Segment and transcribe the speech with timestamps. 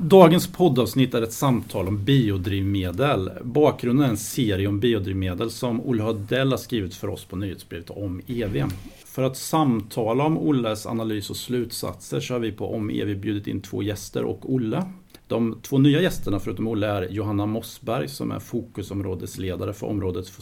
[0.00, 3.30] Dagens poddavsnitt är ett samtal om biodrivmedel.
[3.42, 7.90] Bakgrunden är en serie om biodrivmedel som Olle Hödell har skrivit för oss på nyhetsbrevet
[7.90, 8.70] om EV.
[9.04, 13.46] För att samtala om Olles analys och slutsatser så har vi på Om EV bjudit
[13.46, 14.82] in två gäster och Olle.
[15.28, 20.32] De två nya gästerna förutom Olle är Johanna Mossberg som är fokusområdesledare för området,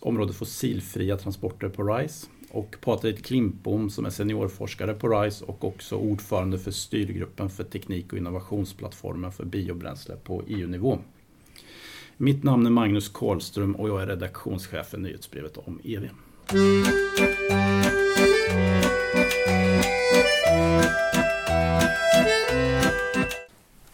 [0.00, 5.96] området fossilfria transporter på RISE och Patrik Klimpom som är seniorforskare på RISE och också
[5.96, 10.98] ordförande för styrgruppen för teknik och innovationsplattformen för biobränsle på EU-nivå.
[12.16, 16.08] Mitt namn är Magnus Karlström och jag är redaktionschef för nyhetsbrevet om EV.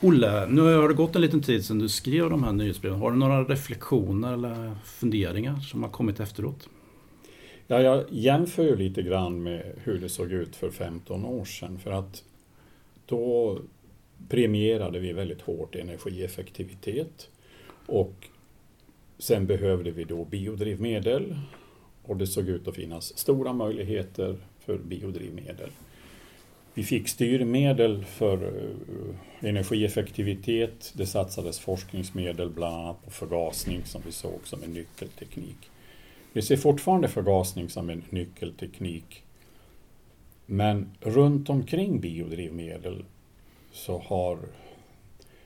[0.00, 2.98] Olle, nu har det gått en liten tid sedan du skrev de här nyhetsbreven.
[2.98, 6.68] Har du några reflektioner eller funderingar som har kommit efteråt?
[7.70, 11.90] Ja, jag jämför lite grann med hur det såg ut för 15 år sedan för
[11.90, 12.24] att
[13.06, 13.58] då
[14.28, 17.28] premierade vi väldigt hårt energieffektivitet
[17.86, 18.28] och
[19.18, 21.36] sen behövde vi då biodrivmedel
[22.02, 25.70] och det såg ut att finnas stora möjligheter för biodrivmedel.
[26.74, 30.92] Vi fick styrmedel för eh, energieffektivitet.
[30.96, 35.69] Det satsades forskningsmedel bland annat på förgasning som vi såg som en nyckelteknik.
[36.32, 39.22] Vi ser fortfarande förgasning som en nyckelteknik.
[40.46, 43.04] Men runt omkring biodrivmedel
[43.72, 44.38] så har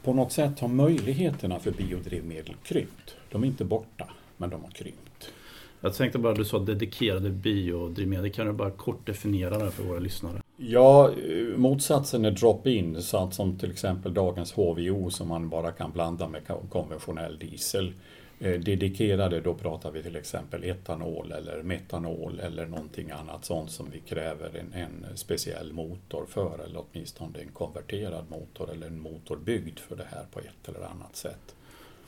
[0.04, 3.16] på något sätt har möjligheterna för biodrivmedel krympt.
[3.32, 5.34] De är inte borta, men de har krympt.
[5.82, 8.32] Jag tänkte bara, du sa dedikerade biodrivmedel.
[8.32, 10.43] Kan du bara kort definiera det för våra lyssnare?
[10.58, 16.28] Ja, eh, motsatsen är drop-in, som till exempel dagens HVO som man bara kan blanda
[16.28, 17.94] med konventionell diesel.
[18.40, 23.90] Eh, dedikerade, då pratar vi till exempel etanol eller metanol eller någonting annat sånt som
[23.92, 29.38] vi kräver en, en speciell motor för eller åtminstone en konverterad motor eller en motor
[29.38, 31.56] byggd för det här på ett eller annat sätt.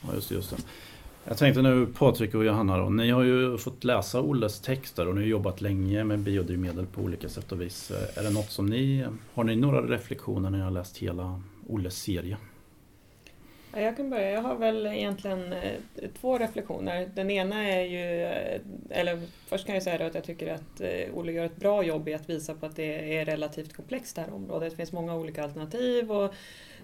[0.00, 0.30] Ja, just.
[0.30, 0.56] Just det.
[1.28, 5.14] Jag tänkte nu Patrik och Johanna då, ni har ju fått läsa Olles texter och
[5.14, 7.92] ni har jobbat länge med biodrivmedel på olika sätt och vis.
[8.14, 9.04] Är det något som ni,
[9.34, 12.36] har ni några reflektioner när ni har läst hela Olles serie?
[13.80, 14.30] Jag kan börja.
[14.30, 15.72] Jag har väl egentligen eh,
[16.20, 17.10] två reflektioner.
[17.14, 18.60] Den ena är ju, eh,
[18.90, 22.08] eller först kan jag säga att jag tycker att eh, Olle gör ett bra jobb
[22.08, 24.70] i att visa på att det är relativt komplext det här området.
[24.70, 26.34] Det finns många olika alternativ och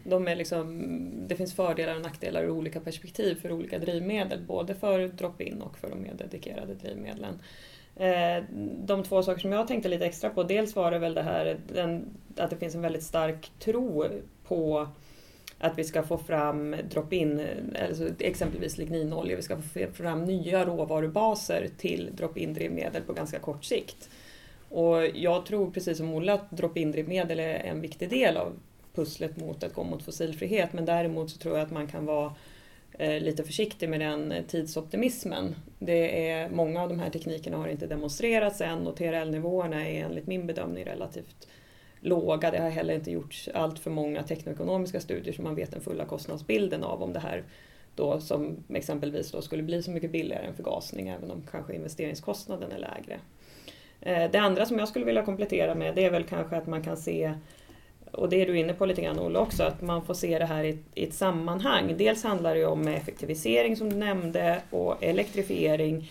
[0.05, 0.83] de är liksom,
[1.29, 5.79] det finns fördelar och nackdelar ur olika perspektiv för olika drivmedel, både för drop-in och
[5.79, 7.39] för de mer dedikerade drivmedlen.
[8.85, 11.57] De två saker som jag tänkte lite extra på, dels var det väl det här
[11.75, 14.05] den, att det finns en väldigt stark tro
[14.45, 14.89] på
[15.63, 17.47] att vi ska få fram drop-in,
[17.83, 23.65] alltså exempelvis ligninolja, vi ska få fram nya råvarubaser till drop-in drivmedel på ganska kort
[23.65, 24.11] sikt.
[24.69, 28.53] Och jag tror precis som Olle att drop-in drivmedel är en viktig del av
[28.95, 32.35] pusslet mot att gå mot fossilfrihet men däremot så tror jag att man kan vara
[32.99, 35.55] eh, lite försiktig med den tidsoptimismen.
[35.79, 40.27] Det är, många av de här teknikerna har inte demonstrerats än och TRL-nivåerna är enligt
[40.27, 41.49] min bedömning relativt
[42.03, 42.51] låga.
[42.51, 46.05] Det har heller inte gjorts allt för många teknoekonomiska studier så man vet den fulla
[46.05, 47.45] kostnadsbilden av om det här
[47.95, 52.73] då som exempelvis då skulle bli så mycket billigare än förgasning även om kanske investeringskostnaden
[52.73, 53.19] är lägre.
[54.01, 56.83] Eh, det andra som jag skulle vilja komplettera med det är väl kanske att man
[56.83, 57.35] kan se
[58.13, 60.45] och det är du inne på lite grann Olle också, att man får se det
[60.45, 61.95] här i, i ett sammanhang.
[61.99, 66.11] Dels handlar det om effektivisering som du nämnde och elektrifiering.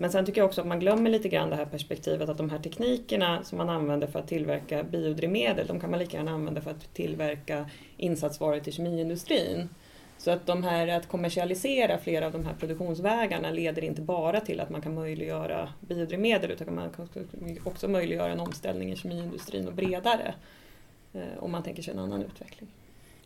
[0.00, 2.50] Men sen tycker jag också att man glömmer lite grann det här perspektivet att de
[2.50, 6.60] här teknikerna som man använder för att tillverka biodrivmedel, de kan man lika gärna använda
[6.60, 9.68] för att tillverka insatsvaror till kemiindustrin.
[10.18, 14.60] Så att, de här, att kommersialisera flera av de här produktionsvägarna leder inte bara till
[14.60, 17.08] att man kan möjliggöra biodrivmedel utan man kan
[17.64, 20.34] också möjliggöra en omställning i kemiindustrin och bredare.
[21.12, 22.70] Eh, om man tänker sig en annan utveckling.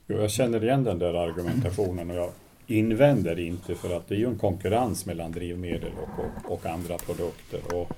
[0.07, 2.31] Jo, jag känner igen den där argumentationen och jag
[2.67, 6.99] invänder inte för att det är ju en konkurrens mellan drivmedel och, och, och andra
[6.99, 7.61] produkter.
[7.75, 7.91] Och,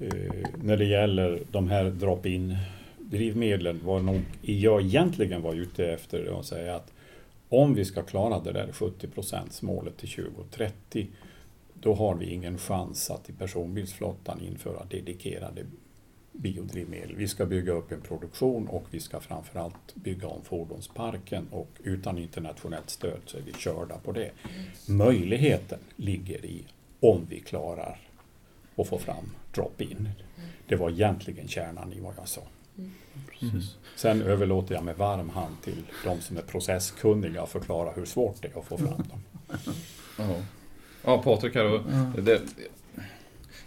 [0.00, 2.56] eh, när det gäller de här drop-in
[2.98, 6.92] drivmedlen var nog jag egentligen var ute efter att säga att
[7.48, 11.06] om vi ska klara det där 70% målet till 2030
[11.74, 15.66] då har vi ingen chans att i personbilsflottan införa dedikerade
[16.36, 17.16] biodrivmedel.
[17.16, 22.18] Vi ska bygga upp en produktion och vi ska framförallt bygga om fordonsparken och utan
[22.18, 24.30] internationellt stöd så är vi körda på det.
[24.88, 26.64] Möjligheten ligger i
[27.00, 28.00] om vi klarar
[28.76, 30.08] att få fram drop-in.
[30.68, 32.42] Det var egentligen kärnan i vad jag sa.
[32.78, 33.60] Mm.
[33.96, 38.42] Sen överlåter jag med varm hand till de som är processkunniga att förklara hur svårt
[38.42, 39.22] det är att få fram dem.
[40.18, 40.36] Ja,
[41.04, 41.64] ja Patrik här.
[41.64, 41.82] Och
[42.22, 42.42] det,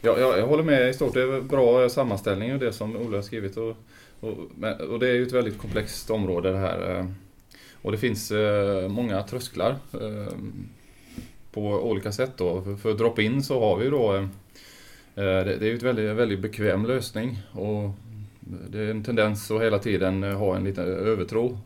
[0.01, 1.13] ja, jag, jag håller med i stort.
[1.13, 3.57] Det är bra sammanställning och det som Olle har skrivit.
[3.57, 3.77] Och,
[4.19, 4.37] och,
[4.89, 6.97] och, det är ju ett väldigt komplext område det här.
[6.97, 7.05] Eh.
[7.81, 10.33] Och det finns eh, många trösklar eh,
[11.51, 12.31] på olika sätt.
[12.37, 12.77] Då.
[12.81, 14.27] För, drop-in så har vi då
[15.15, 17.39] det är ju en väldigt, väldigt bekväm lösning.
[17.51, 17.89] Och
[18.69, 21.59] det är en tendens att hela tiden ha en liten övertro.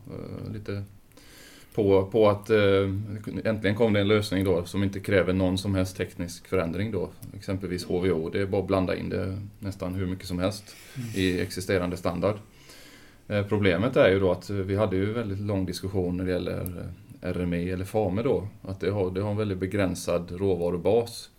[0.52, 0.84] Lite
[1.74, 2.90] på, på att eh,
[3.44, 7.10] äntligen kom det en lösning då som inte kräver någon som helst teknisk förändring då.
[7.36, 11.08] Exempelvis HVO, det är bara att blanda in det nästan hur mycket som helst mm.
[11.14, 12.36] i existerande standard.
[13.28, 16.90] Eh, problemet är ju då att vi hade ju väldigt lång diskussion när det gäller
[17.22, 18.48] eh, RME eller FAME då.
[18.62, 21.30] Att det har, det har en väldigt begränsad råvarubas.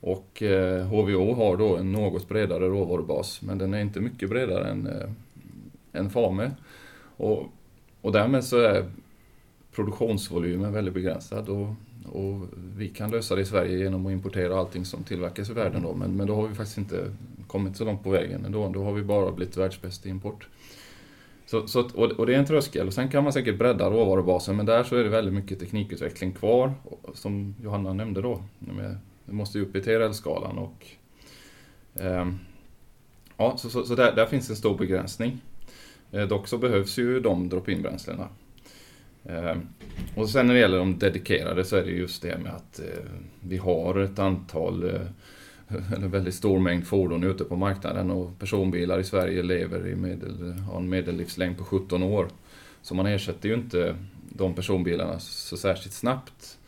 [0.00, 4.70] Och eh, HVO har då en något bredare råvarubas men den är inte mycket bredare
[4.70, 5.10] än, eh,
[5.92, 6.50] än FAME.
[7.16, 7.46] Och,
[8.00, 8.84] och därmed så är
[9.74, 11.48] produktionsvolymen väldigt begränsad.
[11.48, 11.68] Och,
[12.12, 12.46] och,
[12.76, 15.82] vi kan lösa det i Sverige genom att importera allting som tillverkas i världen.
[15.82, 15.94] Då.
[15.94, 17.14] Men, men då har vi faktiskt inte
[17.46, 18.68] kommit så långt på vägen ändå.
[18.68, 20.48] Då har vi bara blivit världsbäst i import.
[21.46, 22.86] Så, så, och, det är en tröskel.
[22.86, 26.32] Och sen kan man säkert bredda råvarubasen men där så är det väldigt mycket teknikutveckling
[26.32, 26.72] kvar.
[27.14, 28.42] Som Johanna nämnde då.
[29.24, 30.86] Vi måste upp i TRL-skalan och
[31.94, 32.26] eh,
[33.40, 35.40] Ja, så, så, så där, där, finns en stor begränsning.
[36.12, 38.28] Eh, dock så behövs ju de drop-in bränslena
[39.24, 39.68] Ehm,
[40.14, 43.04] och sen när det gäller de dedikerade så är det just det med att eh,
[43.40, 45.12] vi har ett antal, eller
[45.68, 49.96] eh, en väldigt stor mängd fordon ute på marknaden och personbilar i Sverige lever i
[49.96, 52.28] medel, har en medellivslängd på 17 år.
[52.82, 53.96] Så man ersätter ju inte
[54.28, 56.58] de personbilarna så särskilt snabbt.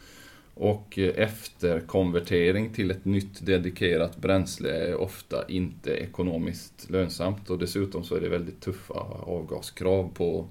[0.54, 8.04] Och eh, efterkonvertering till ett nytt dedikerat bränsle är ofta inte ekonomiskt lönsamt och dessutom
[8.04, 10.48] så är det väldigt tuffa avgaskrav på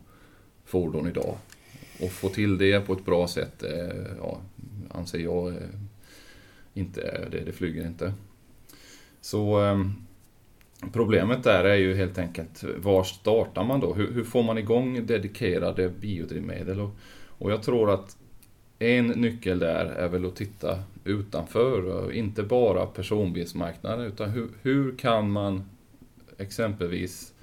[0.66, 1.38] fordon idag.
[2.02, 4.42] Och få till det på ett bra sätt, eh, ja,
[4.90, 5.54] anser jag eh,
[6.74, 8.14] inte, det, det flyger inte.
[9.22, 9.94] Så ehm,
[10.94, 13.94] Problemet där är ju helt enkelt, var startar man då?
[13.94, 16.80] Hur, hur får man igång dedikerade biodrivmedel?
[16.80, 16.92] Och,
[17.28, 18.18] och, jag tror att
[18.80, 25.32] en nyckel där är väl att titta utanför, inte bara personbilsmarknaden, utan hur, hur kan
[25.32, 25.64] man
[26.38, 27.34] exempelvis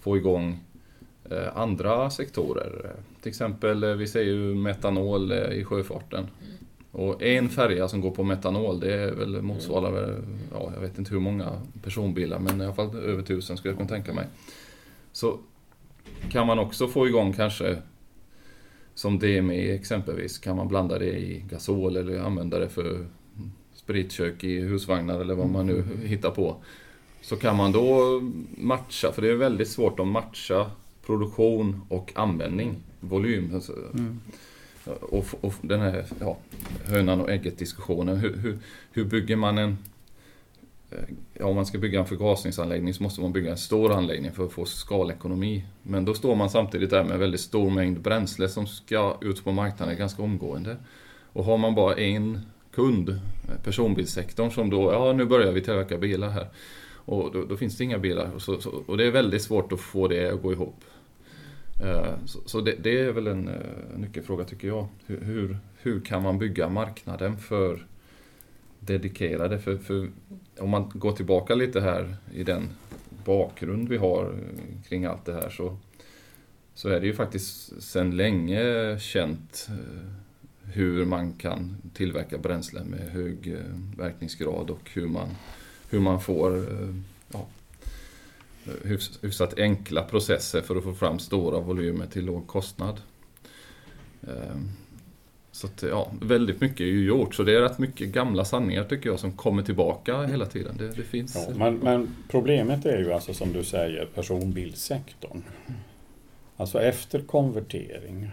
[0.00, 0.58] få igång
[1.54, 2.92] andra sektorer.
[3.22, 6.26] Till exempel, eh, vi ser ju metanol eh, i sjöfarten.
[6.92, 10.22] Och en färja som går på metanol, det är väl motsvarar,
[10.52, 11.52] ja, jag vet inte hur många
[11.82, 14.26] personbilar, men i alla fall över tusen skulle jag kunna tänka mig.
[15.12, 15.38] Så
[16.30, 17.76] kan man också få igång kanske,
[18.94, 23.06] som DME exempelvis, kan man blanda det i gasol eller använda det för
[23.74, 26.56] spritkök i husvagnar eller vad man nu hittar på.
[27.20, 28.20] Så kan man då
[28.56, 30.70] matcha, för det är väldigt svårt att matcha
[31.08, 33.50] produktion och användning, volym.
[33.54, 34.20] Alltså, mm.
[34.84, 36.36] och, och, den här ja,
[36.84, 38.16] hönan och ägget diskussionen.
[38.16, 38.58] Hur, hur,
[38.92, 39.78] hur bygger man en...
[41.34, 44.44] Ja, om man ska bygga en förgasningsanläggning så måste man bygga en stor anläggning för
[44.44, 45.64] att få skalekonomi.
[45.82, 49.44] Men då står man samtidigt där med en väldigt stor mängd bränsle som ska ut
[49.44, 50.76] på marknaden ganska omgående.
[51.32, 52.40] Och har man bara en
[52.74, 53.20] kund,
[53.64, 56.48] personbilssektorn, som då, ja nu börjar vi tillverka bilar här.
[57.08, 58.38] Och då, då finns det inga bilar.
[58.38, 60.84] Så, så, och det är väldigt svårt att få det att gå ihop.
[61.80, 64.88] Eh, så det, är väl en eh, nyckelfråga tycker jag.
[65.06, 67.86] Hur, hur, kan man bygga marknaden för
[68.80, 69.58] dedikerade?
[69.58, 70.10] För, för,
[70.58, 72.68] om man går tillbaka lite här i den
[73.24, 75.76] bakgrund vi har eh, kring allt det här så,
[76.74, 79.68] så är det ju faktiskt sedan länge känt
[80.62, 83.56] hur man kan tillverka bränslen med hög
[83.96, 85.28] verkningsgrad och hur man,
[85.90, 86.66] hur man får
[89.22, 93.00] hyfsat enkla processer för att få fram stora volymer till låg kostnad.
[94.22, 94.68] Ehm,
[95.52, 98.84] så att, ja, väldigt mycket är ju gjort, så det är rätt mycket gamla sanningar
[98.84, 100.76] tycker jag som kommer tillbaka hela tiden.
[100.76, 101.34] Det, det finns...
[101.48, 105.42] Ja, men, men, problemet är ju alltså som du säger personbilsektorn.
[106.56, 108.30] Alltså efter konvertering,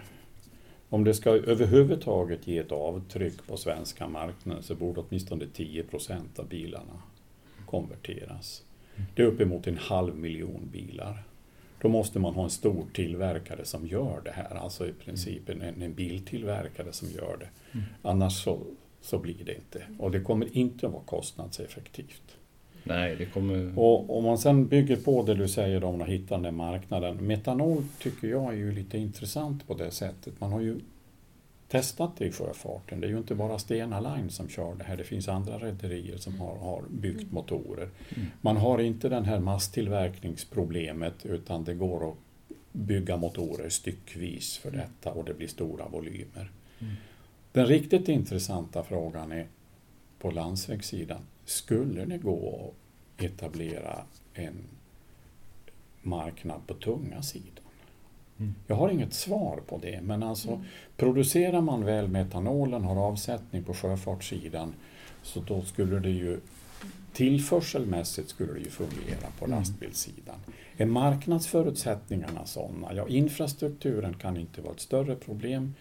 [0.89, 6.39] om det ska överhuvudtaget ge ett avtryck på svenska marknaden så borde åtminstone 10 procent
[6.39, 7.01] av bilarna
[7.65, 8.63] konverteras.
[9.13, 11.23] Det är uppemot en halv miljon bilar.
[11.81, 15.61] Då måste man ha en stor tillverkare som gör det här, alltså i princip en,
[15.61, 17.49] en biltillverkare som gör det.
[17.71, 17.85] Mm.
[18.01, 18.59] Annars så,
[19.01, 19.81] så blir det inte.
[19.99, 22.37] Och det kommer inte att vara kostnadseffektivt.
[22.83, 23.79] Nej, det kommer...
[23.79, 27.17] Och om man sen bygger på det du säger om att hitta den marknaden.
[27.17, 30.39] Metanol tycker jag är ju lite intressant på det sättet.
[30.39, 30.79] Man har ju
[31.77, 32.99] testat det i sjöfarten.
[32.99, 34.97] Det är ju inte bara Stena Line som kör det här.
[34.97, 37.89] Det finns andra rederier som har, har byggt motorer.
[38.15, 38.27] Mm.
[38.41, 42.17] Man har inte det här masstillverkningsproblemet utan det går att
[42.71, 46.51] bygga motorer styckvis för detta och det blir stora volymer.
[46.79, 46.93] Mm.
[47.51, 49.47] Den riktigt intressanta frågan är
[50.19, 51.21] på landsvägssidan.
[51.45, 52.71] Skulle det gå
[53.17, 54.03] att etablera
[54.33, 54.63] en
[56.01, 57.54] marknad på tunga sidan?
[58.39, 58.55] Mm.
[58.67, 60.61] Jag har inget svar på det, men alltså Mm.
[60.97, 64.73] producerar man väl metanolen, har avsättning på sjöfartssidan,
[65.23, 66.39] så då skulle det ju
[67.13, 69.57] tillförselmässigt skulle det ju fungera på Mm.
[69.59, 70.35] lastbilssidan.
[70.77, 72.93] Är marknadsförutsättningarna sådana?
[72.93, 75.73] Ja, infrastrukturen kan inte vara ett större problem.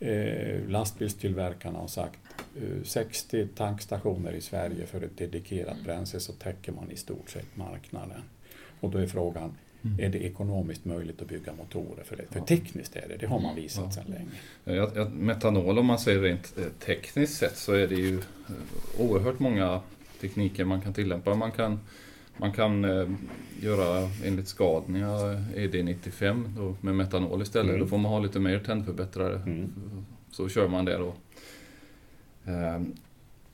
[0.00, 2.18] Eh, lastbilstillverkarna har sagt
[2.56, 7.56] eh, 60 tankstationer i Sverige för ett dedikerat bränsle så täcker man i stort sett
[7.56, 8.22] marknaden.
[8.80, 10.00] Och då är frågan, Mm.
[10.00, 12.24] är det ekonomiskt möjligt att bygga motorer för det?
[12.30, 12.44] För Ja.
[12.46, 13.90] tekniskt är det, det har man visat Ja.
[13.90, 14.78] sedan länge.
[14.80, 19.00] Ja, ja, metanol om man säger rent eh, tekniskt sett så är det ju eh,
[19.00, 19.80] oerhört många
[20.20, 21.34] tekniker man kan tillämpa.
[21.34, 21.80] Man kan,
[22.36, 23.08] man kan eh,
[23.60, 25.08] göra enligt Scania
[25.54, 27.68] ED95 då, med metanol istället.
[27.68, 27.80] Mm.
[27.80, 29.36] Då får man ha lite mer tändförbättrare.
[29.36, 29.72] Mm.
[30.30, 31.14] Så kör man det då.
[32.44, 32.80] Eh,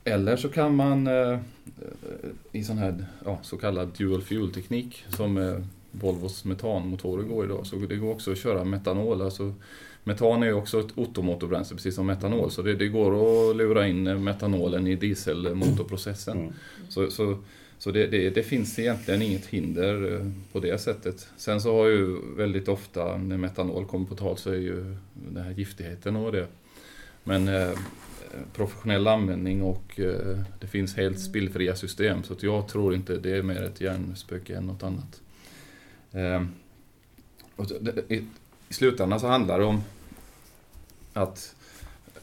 [0.03, 1.39] Eller så kan man eh,
[2.51, 5.57] i sån här ja, så kallad dual fuel teknik som eh,
[5.91, 7.67] Volvos metanmotorer går idag.
[7.67, 9.21] Så det går också att köra metanol.
[9.21, 9.53] Alltså,
[10.03, 12.51] metan är ju också ett ottomotorbränsle precis som metanol.
[12.51, 16.39] Så det, det går att lura in metanolen i dieselmotorprocessen.
[16.39, 16.53] Mm.
[16.89, 17.37] Så, så,
[17.77, 21.27] så det, det, det finns egentligen inget hinder eh, på det sättet.
[21.37, 25.43] Sen så har ju väldigt ofta när metanol kommer på tal så är ju den
[25.43, 26.47] här giftigheten och det.
[27.23, 27.69] Men eh,
[28.53, 33.43] professionell användning och eh, det finns helt spillfria system så jag tror inte det är
[33.43, 35.21] mer ett hjärnspöke än något annat.
[36.11, 36.45] Eh,
[37.55, 38.25] och det, i,
[38.69, 39.81] I slutändan så handlar det om
[41.13, 41.55] att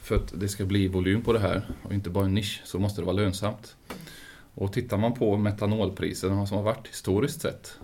[0.02, 2.78] för att det ska bli volym på det här och inte bara en nisch så
[2.78, 3.76] måste det vara lönsamt.
[4.54, 7.78] Och tittar man på metanolpriserna som har varit historiskt sett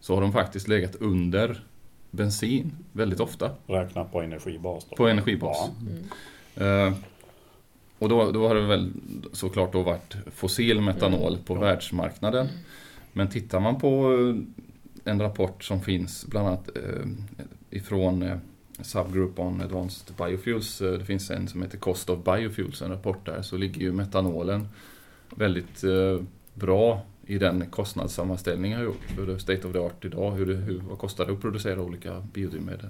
[0.00, 1.64] så har de faktiskt legat under
[2.10, 4.86] bensin väldigt ofta Räkna på energibas.
[4.90, 4.96] Då.
[4.96, 5.56] på energibas.
[5.56, 5.70] Ja.
[6.62, 6.92] Mm.
[6.92, 6.98] Eh,
[7.98, 8.92] och då, då har det väl
[9.32, 11.60] såklart då varit fossil metanol på Ja.
[11.60, 12.48] världsmarknaden.
[13.12, 14.34] Men tittar man på eh,
[15.04, 17.06] en rapport som finns bland annat eh,
[17.70, 18.36] ifrån eh,
[18.80, 20.80] Subgroup on Advanced Biofuels.
[20.82, 23.42] eh, Det finns en som heter Cost of Biofuels, en rapport där.
[23.42, 24.68] Så ligger ju metanolen
[25.36, 26.20] väldigt eh,
[26.54, 30.32] bra i den kostnadssammanställning jag har gjort för det State of the Art idag.
[30.32, 32.88] Hur det, hur, vad kostar det att producera olika biodrivmedel?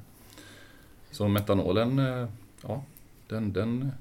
[1.10, 2.28] Så metanolen, eh,
[2.62, 2.84] ja,
[3.28, 3.92] den, den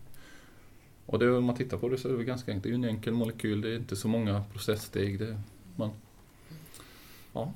[1.06, 2.64] och det, om man tittar på det så är det ganska enkelt.
[2.64, 5.20] Det är ju en enkel molekyl, det är inte så många processsteg.
[5.20, 5.42] Det,
[5.76, 5.90] man,
[7.34, 7.54] Ja,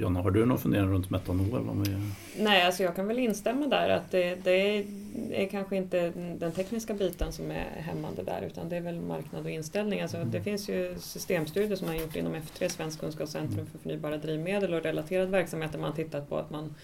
[0.00, 1.68] Jonna, har du någon fundering runt metanol?
[1.68, 1.96] Om vi...
[2.42, 4.84] Nej, alltså jag kan väl instämma där att det, det
[5.32, 9.44] är kanske inte den tekniska biten som är hämmande där utan det är väl marknad
[9.44, 10.00] och inställning.
[10.00, 14.74] Alltså Det finns ju systemstudier som man gjort inom F3, Svensk kunskapscentrum för förnybara drivmedel
[14.74, 16.74] och relaterad verksamhet där man tittat på att man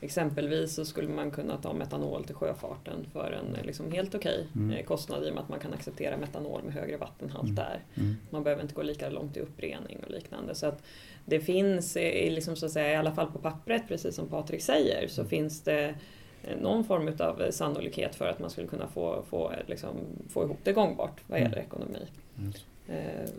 [0.00, 4.70] Exempelvis så skulle man kunna ta metanol till sjöfarten för en liksom helt okej Mm.
[4.76, 7.54] eh, kostnad i och med att man kan acceptera metanol med högre vattenhalt Mm.
[7.54, 7.80] där.
[7.94, 8.16] Mm.
[8.30, 10.54] Man behöver inte gå lika långt i upprening och liknande.
[10.54, 10.82] Så att
[11.24, 14.62] det finns, i, liksom så att säga, i alla fall på pappret, precis som Patrik
[14.62, 15.94] säger, så finns det
[16.60, 19.96] någon form av sannolikhet för att man skulle kunna få, få, liksom,
[20.28, 21.98] få ihop det gångbart vad gäller ekonomi.
[22.36, 22.64] Just.
[22.88, 23.30] Eh,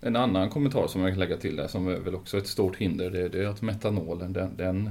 [0.00, 2.76] En annan kommentar som jag kan lägga till där som är väl också ett stort
[2.76, 4.90] hinder det, det är att metanolen den, den,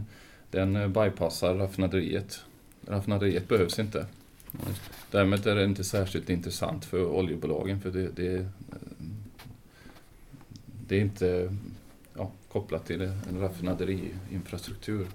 [0.52, 2.40] den bypassar raffinaderiet.
[2.88, 4.06] Raffinaderiet behövs inte.
[5.12, 8.46] Därmed är det inte särskilt intressant för oljebolagen för det, det,
[10.88, 11.56] det är inte
[12.56, 15.08] kopplat till en raffinaderiinfrastruktur.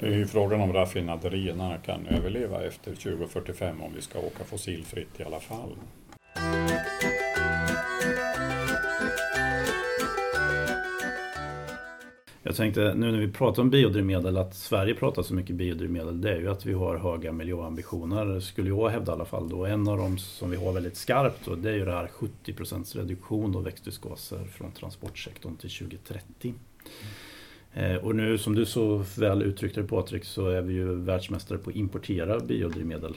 [0.00, 5.20] Det är ju frågan om raffinaderierna kan överleva efter 2045 om vi ska åka fossilfritt
[5.20, 5.76] i alla fall.
[12.46, 16.32] Jag tänkte nu när vi pratar om biodrivmedel att Sverige pratar så mycket biodrivmedel det
[16.32, 19.48] är ju att vi har höga miljöambitioner skulle jag hävda i alla fall.
[19.48, 19.64] Då.
[19.64, 22.10] En av dem som vi har väldigt skarpt då, det är ju det här
[22.44, 26.54] 70% reduktion av växthusgaser från transportsektorn till 2030.
[27.74, 31.58] Eh, Och nu som du så väl uttryckte det Patrik så är vi ju världsmästare
[31.58, 33.14] på att importera biodrivmedel.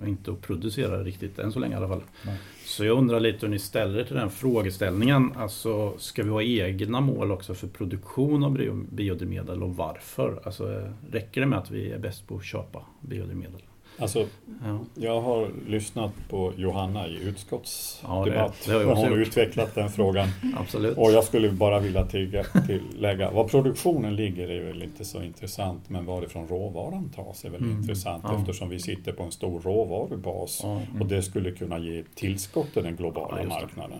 [0.00, 2.02] Och inte att producera riktigt, än så länge i alla fall.
[2.26, 2.36] Nej.
[2.64, 5.32] Så jag undrar lite hur ni ställer er till den frågeställningen.
[5.36, 10.40] Alltså, ska vi ha egna mål också för produktion av bio- biodrivmedel och varför?
[10.44, 13.62] Alltså, räcker det med att vi är bäst på att köpa biodrivmedel?
[13.98, 14.26] Alltså,
[14.64, 14.78] Ja.
[14.94, 18.26] jag har lyssnat på Johanna i utskottsdebatt.
[18.66, 20.28] Ja, det- det hon har utvecklat den frågan.
[20.56, 20.98] Absolut.
[20.98, 25.90] Och jag skulle bara vilja tillägga, tillägga, var produktionen ligger är väl inte så intressant,
[25.90, 27.76] men varifrån råvaran tas är väl Mm.
[27.78, 28.38] intressant Ja.
[28.40, 32.82] eftersom vi sitter på en stor råvarubas Ja, och det skulle kunna ge tillskott till
[32.82, 33.98] den globala marknaden.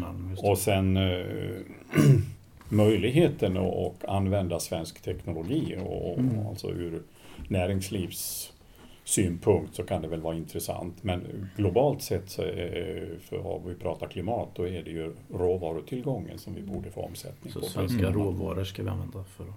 [0.00, 0.36] man.
[0.42, 1.24] Och sen eh,
[2.68, 6.46] möjligheten att använda svensk teknologi och, Mm.
[6.46, 7.02] alltså ur
[9.16, 11.02] näringslivssynpunkt så kan det väl vara intressant.
[11.02, 16.38] Men globalt sett så är, för om vi pratar klimat då är det ju råvarutillgången
[16.38, 17.66] som vi borde få omsättning Så på.
[17.66, 18.12] svenska Mm.
[18.14, 19.50] råvaror ska vi använda för att...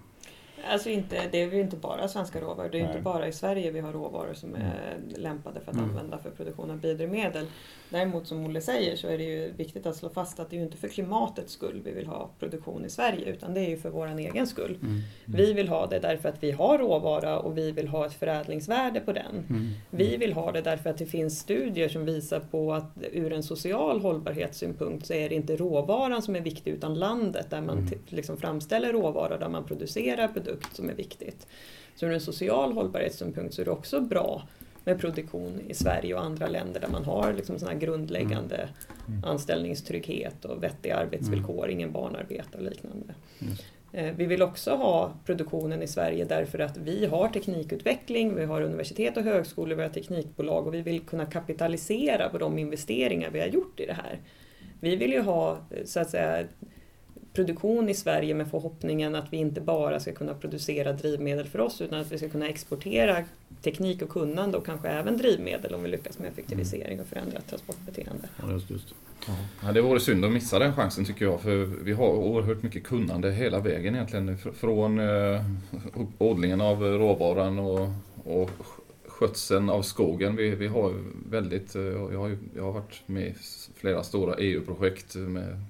[0.70, 2.68] Alltså inte, det är ju inte bara svenska råvaror.
[2.72, 2.90] Det är Nej.
[2.90, 5.88] inte bara i Sverige vi har råvaror som är lämpade för att Mm.
[5.90, 7.46] använda för produktion av biodrivmedel.
[7.90, 10.58] Däremot som Olle säger så är det ju viktigt att slå fast att det är
[10.58, 13.76] ju inte för klimatets skull vi vill ha produktion i Sverige utan det är ju
[13.76, 14.78] för vår egen skull.
[14.82, 15.00] Mm.
[15.24, 19.00] Vi vill ha det därför att vi har råvara och vi vill ha ett förädlingsvärde
[19.00, 19.44] på den.
[19.50, 19.68] Mm.
[19.90, 23.42] Vi vill ha det därför att det finns studier som visar på att ur en
[23.42, 27.90] social hållbarhetssynpunkt så är det inte råvaran som är viktig utan landet där man Mm.
[28.08, 31.46] liksom framställer råvara, där man producerar produkt som är viktigt.
[31.94, 34.42] Så ur en social hållbarhetssynpunkt så är det också bra
[34.84, 38.68] med produktion i Sverige och andra länder där man har liksom såna här grundläggande
[39.08, 39.24] Mm.
[39.24, 43.14] anställningstrygghet och vettiga arbetsvillkor, ingen barnarbete och liknande.
[43.92, 48.62] Eh, Vi vill också ha produktionen i Sverige därför att vi har teknikutveckling, vi har
[48.62, 53.40] universitet och högskolor, vi har teknikbolag och vi vill kunna kapitalisera på de investeringar vi
[53.40, 54.20] har gjort i det här.
[54.80, 56.44] Vi vill ju ha eh, så att säga
[57.32, 61.80] produktion i Sverige med förhoppningen att vi inte bara ska kunna producera drivmedel för oss
[61.80, 63.24] utan att vi ska kunna exportera
[63.62, 68.28] teknik och kunnande och kanske även drivmedel om vi lyckas med effektivisering och förändrat transportbeteende.
[68.42, 68.94] Ja, just, just.
[69.62, 72.84] Ja, det vore synd att missa den chansen tycker jag för vi har oerhört mycket
[72.84, 74.36] kunnande hela vägen egentligen.
[74.36, 75.44] Fr- Från eh,
[76.18, 77.88] odlingen av råvaran och,
[78.24, 78.50] och
[79.06, 80.36] skötseln av skogen.
[80.36, 80.94] Vi, vi har
[81.30, 83.34] väldigt, eh, jag har, jag har varit med i
[83.76, 85.60] flera stora EU-projekt med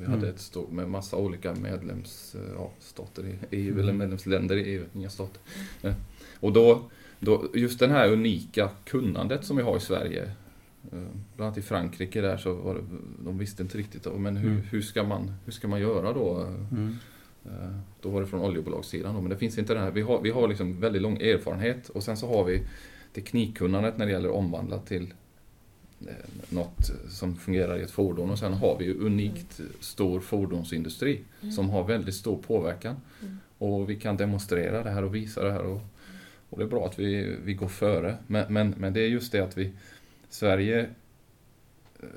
[0.00, 0.30] vi hade Mm.
[0.34, 3.78] ett stort med massa olika medlemsstater i EU, Mm.
[3.80, 5.40] eller medlemsländer i EU, inga stater.
[5.82, 5.94] Eh,
[6.40, 6.82] Och då,
[7.20, 10.22] då, just det här unika kunnandet som vi har i Sverige
[10.92, 10.98] eh,
[11.36, 12.80] Bland annat i Frankrike där så var det,
[13.24, 14.62] de visste inte riktigt men hur, Mm.
[14.70, 16.40] hur, ska, man, hur ska man göra då?
[16.70, 16.96] Mm.
[17.44, 19.90] Eh, Då var det från oljebolagssidan då, men det finns inte den här.
[19.90, 22.62] Vi har, vi har liksom väldigt lång erfarenhet och sen så har vi
[23.14, 25.08] teknikkunnandet när det gäller att omvandla till eh,
[26.48, 31.20] något som fungerar i ett fordon och sen har vi ju unikt stor fordonsindustri
[31.54, 32.96] som har väldigt stor påverkan.
[33.22, 33.38] Mm.
[33.58, 35.80] Och vi kan demonstrera det här och visa det här och,
[36.50, 38.16] och det är bra att vi, vi går före.
[38.26, 39.72] Men, men, men det är just det att vi
[40.28, 40.80] Sverige
[42.00, 42.08] eh,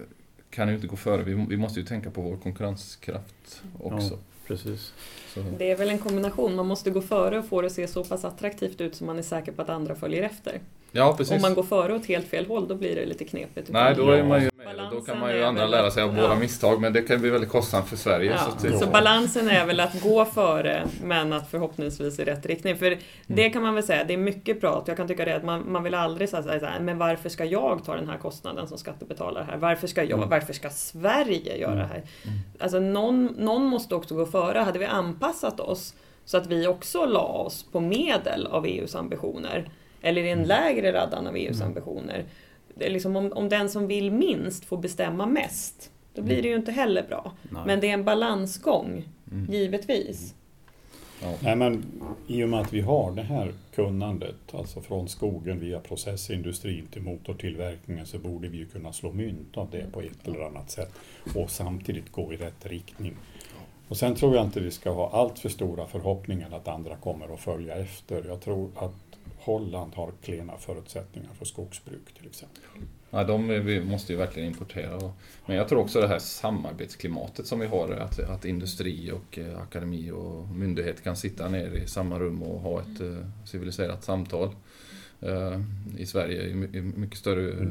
[0.50, 1.24] kan ju inte gå före.
[1.24, 4.20] Vi, vi måste ju tänka på vår konkurrenskraft också.
[4.48, 4.94] Precis.
[5.34, 7.88] Så, Det är väl en kombination, man måste gå före och få det att se
[7.88, 10.60] så pass attraktivt ut så man är säker på att andra följer efter.
[10.92, 11.36] Ja, precis.
[11.36, 13.70] Om man går före åt helt fel håll då blir det lite knepigt.
[13.70, 14.88] Nej, då är man ju med.
[14.92, 16.22] Då kan man ju andra lära sig av ja.
[16.22, 18.32] våra misstag, men det kan bli väldigt kostsamt för Sverige.
[18.32, 22.46] Ja, Så det, så balansen är väl att gå före men att förhoppningsvis i rätt
[22.46, 22.78] riktning.
[22.78, 22.98] För
[23.28, 24.84] det kan man väl säga, det är mycket prat.
[24.88, 27.46] Jag kan tycka det att man, man vill aldrig säga så här, men varför ska
[27.46, 29.58] jag ta den här kostnaden som skattebetalare här?
[29.58, 30.30] Varför ska jag, Mm.
[30.30, 32.04] varför ska Sverige göra det här?
[32.24, 32.38] Mm.
[32.60, 34.60] Alltså någon, någon måste också gå före.
[34.60, 35.94] Hade vi anpassat oss
[36.26, 39.70] så att vi också la oss på medel av EUs ambitioner
[40.08, 42.26] eller i en lägre raddan av EUs ambitioner.
[42.76, 46.48] Det är liksom om, om den som vill minst får bestämma mest, då blir det
[46.48, 47.32] ju inte heller bra.
[47.52, 47.62] Nej.
[47.66, 49.54] Men det är en balansgång, Mm.
[49.54, 50.34] givetvis.
[51.22, 51.34] Ja.
[51.40, 51.84] Nej, men
[52.28, 57.02] I och med att vi har det här kunnandet, alltså från skogen via processindustrin till
[57.02, 60.92] motortillverkningen, så borde vi ju kunna slå mynt av det på ett eller annat sätt
[61.36, 63.14] och samtidigt gå i rätt riktning.
[63.88, 67.34] Och sen tror jag inte vi ska ha allt för stora förhoppningar att andra kommer
[67.34, 68.24] att följa efter.
[68.28, 69.07] Jag tror att
[69.48, 72.64] Holland har klena förutsättningar för skogsbruk till exempel.
[73.10, 75.14] Ja, de vi måste ju verkligen importera.
[75.46, 79.58] Men jag tror också det här samarbetsklimatet som vi har, att, att industri och eh,
[79.62, 84.56] akademi och myndighet kan sitta ner i samma rum och ha ett eh, civiliserat samtal.
[85.22, 85.62] eh,
[85.98, 87.68] I Sverige i my- i mycket större eh,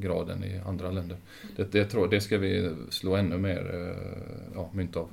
[0.00, 1.16] grad än i andra länder.
[1.56, 5.08] Det, det, tror, det ska vi slå ännu mer eh, ja, mynt av,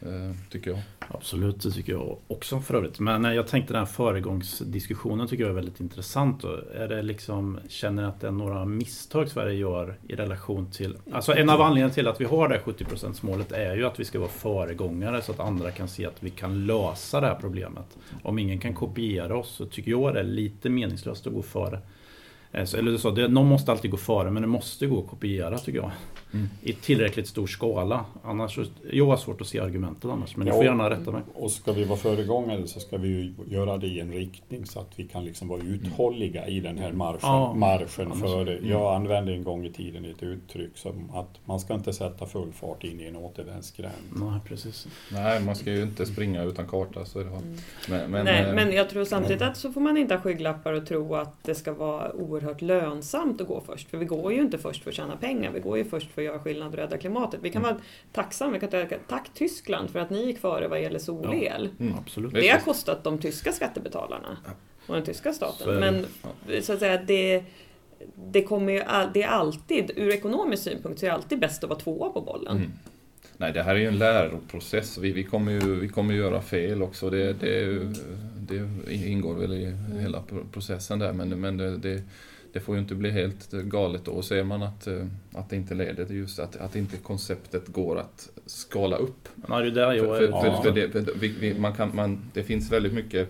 [0.00, 0.80] eh, tycker jag.
[0.98, 3.00] Absolut, det tycker jag också för övrigt.
[3.00, 6.42] Men eh, jag tänkte den här föregångsdiskussionen tycker jag är väldigt intressant.
[6.42, 6.60] Då.
[6.74, 10.96] Är det liksom, känner ni att det är några misstag Sverige gör i relation till...
[11.12, 14.00] Alltså en av anledningarna till att vi har det här 70% målet är ju att
[14.00, 17.38] vi ska vara föregångare så att andra kan se att vi kan lösa det här
[17.40, 17.98] problemet.
[18.22, 21.80] Om ingen kan kopiera oss så tycker jag det är lite meningslöst att gå före.
[22.52, 25.00] Eh, så- Eller du sa, det, någon måste alltid gå före men det måste gå
[25.00, 25.90] att kopiera tycker jag
[26.32, 26.48] mm.
[26.62, 28.04] i tillräckligt stor skala.
[28.22, 28.58] Annars,
[28.92, 31.22] jag har svårt att se argumentet annars, men ja, ni får gärna rätta mig.
[31.34, 34.80] Och ska vi vara föregångare så ska vi ju göra det i en riktning så
[34.80, 37.18] att vi kan liksom vara uthålliga i den här marschen.
[37.22, 38.68] Ja, marschen för, mm.
[38.70, 42.52] jag använde en gång i tiden ett uttryck som att man ska inte sätta full
[42.52, 43.94] fart in i en återvändsgränd.
[44.14, 44.86] Nej, precis.
[45.12, 47.04] Nej, man ska ju inte springa utan karta.
[47.04, 47.38] Så det var.
[47.38, 47.56] Mm.
[47.88, 50.72] Men, men, Nej, eh, men jag tror samtidigt att så får man inte ha skygglappar
[50.72, 53.90] och tro att det ska vara oerhört lönsamt att gå först.
[53.90, 56.22] För vi går ju inte först för att tjäna pengar, vi går ju först för
[56.22, 57.40] att göra skillnad och rädda klimatet.
[57.42, 57.74] Vi kan mm.
[57.74, 61.70] vara tacksamma, vi kan säga tack Tyskland för att ni gick före vad gäller solel.
[61.78, 62.30] Ja, mm.
[62.32, 64.36] Det har kostat de tyska skattebetalarna
[64.86, 65.80] och den tyska staten.
[65.80, 66.06] Men
[66.62, 67.44] så att säga, det,
[68.14, 68.82] det, kommer ju,
[69.14, 72.20] det är alltid, ur ekonomisk synpunkt, så är det alltid bäst att vara tvåa på
[72.20, 72.56] bollen.
[72.56, 72.72] Mm.
[73.36, 74.98] Nej, det här är ju en läroprocess.
[74.98, 77.10] Vi, vi, kommer, ju, vi kommer ju göra fel också.
[77.10, 77.78] Det, det,
[78.38, 81.12] det ingår väl i hela processen där.
[81.12, 82.02] Men, men det, det,
[82.52, 84.10] det, får ju inte bli helt galet då.
[84.12, 84.88] Och ser man att,
[85.32, 89.28] att det inte leder till just att, att inte konceptet går att skala upp.
[89.34, 92.72] Det, där jag för, för, för, det, för vi, vi, man kan, man, det finns
[92.72, 93.28] väldigt mycket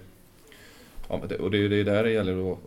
[1.09, 2.59] Ja, och det är ju där det gäller att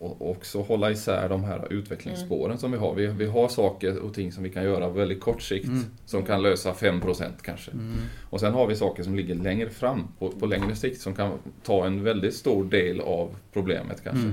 [0.00, 2.58] och också hålla isär de här utvecklingsspåren mm.
[2.58, 2.94] som vi har.
[2.94, 5.84] Vi, vi har saker och ting som vi kan göra väldigt kort sikt mm.
[6.06, 7.70] som kan lösa 5% kanske.
[7.70, 7.96] Mm.
[8.30, 11.32] Och sen har vi saker som ligger längre fram på, på längre sikt som kan
[11.62, 14.28] ta en väldigt stor del av problemet kanske.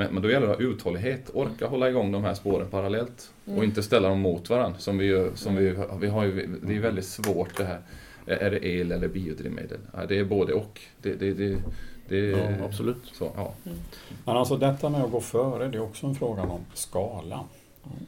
[0.00, 3.32] Men, men då gäller det att ha uthållighet, orka hålla igång de här spåren parallellt
[3.44, 3.64] och mm.
[3.64, 4.78] inte ställa dem mot varandra.
[4.78, 7.80] Som vi, som vi, vi har ju, det är väldigt svårt det här.
[8.26, 9.78] Är det el eller biodrivmedel?
[9.92, 10.80] Ja, det är både och.
[11.02, 11.62] Det, det, det,
[12.08, 13.02] det, ja, absolut.
[13.12, 13.52] Så, ja.
[13.66, 13.78] Mm.
[14.24, 17.40] Men alltså detta med att gå före, det är också en fråga om skala.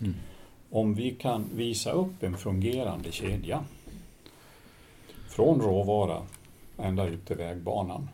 [0.01, 0.15] Mm.
[0.71, 3.65] Om vi kan visa upp en fungerande kedja
[5.29, 6.23] från råvara
[6.79, 8.09] ända ut till vägbanan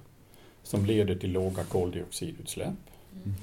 [0.62, 2.68] som leder till låga koldioxidutsläpp,
[3.24, 3.34] mm.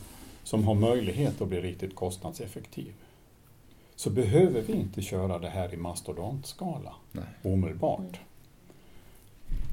[0.45, 2.93] Som har möjlighet att bli riktigt kostnadseffektiv,
[3.95, 7.25] så behöver vi inte köra det här i mastodontskala Nej.
[7.43, 8.19] omedelbart.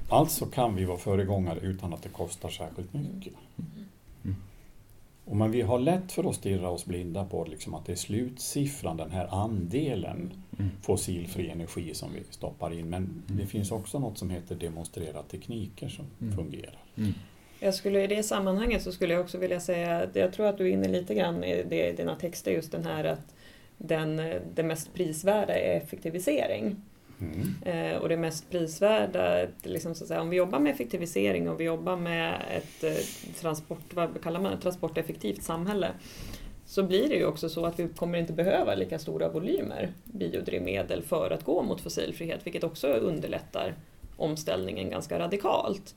[0.09, 3.33] Alltså kan vi vara föregångare utan att det kostar särskilt mycket.
[4.23, 4.37] Mm.
[5.25, 7.97] Och men vi har lätt för att stirra oss blinda på liksom att det är
[7.97, 10.71] slutsiffran, den här andelen mm.
[10.83, 12.91] fossilfri energi som vi stoppar in.
[12.91, 13.23] Men mm.
[13.27, 16.05] det finns också något som heter demonstrerade tekniker som
[16.37, 16.83] fungerar.
[17.65, 20.65] Jag skulle, I det sammanhanget så skulle jag också vilja säga, jag tror att du
[20.65, 23.35] är inne lite grann i, det, i dina texter, just den här att
[23.79, 24.23] den,
[24.55, 26.77] det mest prisvärda är effektivisering.
[27.21, 27.55] Mm.
[27.65, 31.61] Eh, och det mest prisvärda, liksom så att säga, om vi jobbar med effektivisering och
[31.61, 33.05] vi jobbar med ett eh,
[33.41, 35.89] transport, vad kallar man, transporteffektivt samhälle
[36.67, 41.03] så blir det ju också så att vi kommer inte behöva lika stora volymer biodrivmedel
[41.03, 43.75] för att gå mot fossilfrihet, vilket också underlättar
[44.17, 45.95] omställningen ganska radikalt.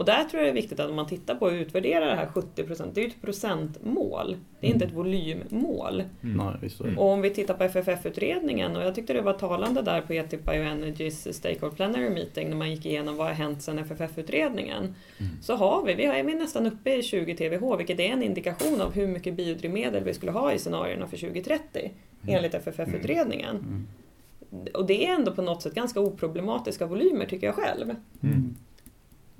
[0.00, 2.14] Och där tror jag det är viktigt att om man tittar på och utvärderar det
[2.14, 4.36] här 70 procent, det är ju ett procentmål.
[4.60, 6.02] Det är inte ett volymmål.
[6.22, 6.98] Mm.
[6.98, 10.46] Och om vi tittar på FFF-utredningen, och jag tyckte det var talande där på ETIP
[10.46, 14.94] Bioenergys Stakeholder Plenary Meeting när man gick igenom vad har hänt sedan FFF-utredningen.
[15.18, 15.32] Mm.
[15.42, 18.92] Så har vi, vi är nästan uppe i 20 TWh, vilket är en indikation av
[18.92, 22.36] hur mycket biodrivmedel vi skulle ha i scenarierna för 2030, mm.
[22.36, 23.56] enligt FFF-utredningen.
[23.56, 23.86] Mm.
[24.74, 27.94] Och det är ändå på något sätt ganska oproblematiska volymer tycker jag själv.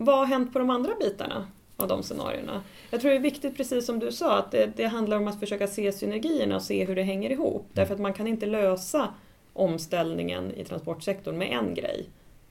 [0.03, 2.63] Vad har hänt på de andra bitarna av de scenarierna?
[2.91, 5.41] Jag tror det är viktigt, precis som du sa, att det, det handlar om att
[5.41, 7.63] försöka se synergierna och se hur det hänger ihop.
[7.63, 7.71] Mm.
[7.73, 9.09] Därför att man kan inte lösa
[9.53, 12.09] omställningen i transportsektorn med en grej.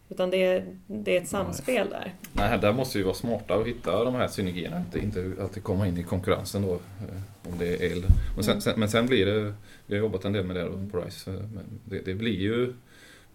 [0.10, 2.14] Utan det är, det är ett samspel där.
[2.34, 4.78] Nej, där måste vi vara smarta och hitta de här synergierna.
[4.78, 8.06] Att det inte alltid komma in i konkurrensen då, eh, om det är el.
[8.36, 8.62] Men sen, mm.
[8.62, 9.54] sen, men sen blir det,
[9.86, 12.74] vi har jobbat en del med det på RISE, men det, det blir ju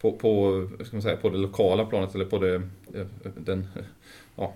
[0.05, 2.55] på, på, ska man säga, på det lokala planet eller på det,
[2.95, 3.67] eh, den
[4.37, 4.55] ja,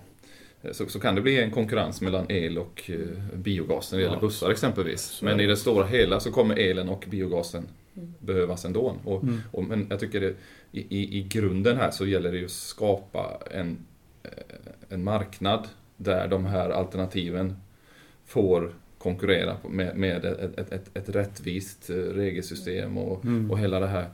[0.71, 4.17] så, så, kan det bli en konkurrens mellan el och eh, biogas när det gäller
[4.17, 4.21] ja.
[4.21, 5.21] bussar exempelvis.
[5.21, 8.13] Men i det stora hela så kommer elen och biogasen mm.
[8.19, 8.95] behövas ändå.
[9.03, 9.39] Och, mm.
[9.51, 10.35] och, men jag tycker det,
[10.71, 13.77] i, i grunden här så gäller det ju att skapa en,
[14.23, 14.29] eh,
[14.89, 17.55] en marknad där de här alternativen
[18.25, 23.51] får konkurrera med, med ett, ett, ett, ett rättvist regelsystem och, mm.
[23.51, 24.09] och hela det här.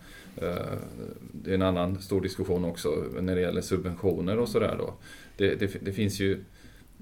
[1.32, 4.94] Det är en annan stor diskussion också när det gäller subventioner och sådär då.
[5.38, 6.34] Det, det, det finns ju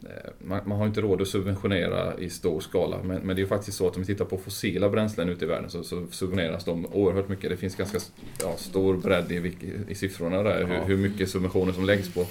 [0.04, 3.46] eh, man, man, har inte råd att subventionera i stor skala men, men det är
[3.46, 6.65] faktiskt så att om vi tittar på fossila bränslen ute i världen så, så subventioneras
[6.65, 7.50] de oerhört mycket.
[7.50, 8.00] Det finns ganska
[8.41, 12.26] ja, stor bredd i, i siffrorna där, hur, hur, mycket subventioner som läggs på,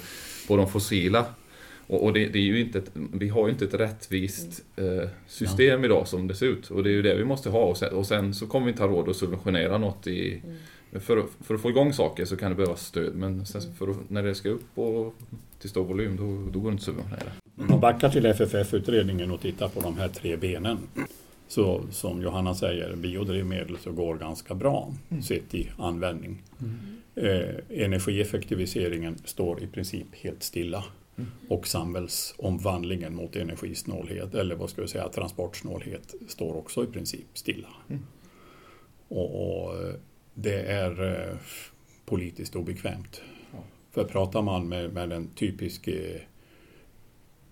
[0.47, 1.25] på de fossila.
[1.87, 5.09] Och, och det, det, är ju inte ett, vi har ju inte ett rättvist eh,
[5.27, 7.59] system idag som det ser ut och det är ju det vi måste ha.
[7.59, 10.55] Och sen, och sen så kommer vi inte ha råd att subventionera något i mm
[10.99, 14.23] för, för att få igång saker så kan det behövas stöd men sen att, när
[14.23, 15.13] det ska upp och
[15.59, 17.31] till stor volym då, då går det inte att subventionera.
[17.57, 20.77] Om man backar till FFF-utredningen och tittar på de här tre benen
[21.47, 26.43] så som Johanna säger, biodrivmedel så går ganska bra sett i användning.
[27.15, 30.83] Eh, energieffektiviseringen står i princip helt stilla
[31.49, 37.67] och samhällsomvandlingen mot energisnålhet, eller vad ska vi säga, transportsnålhet, står också i princip stilla.
[39.07, 39.95] Och, och eh,
[40.33, 41.37] det är eh,
[42.05, 43.21] politiskt obekvämt.
[43.91, 46.19] För pratar man med, med den typiske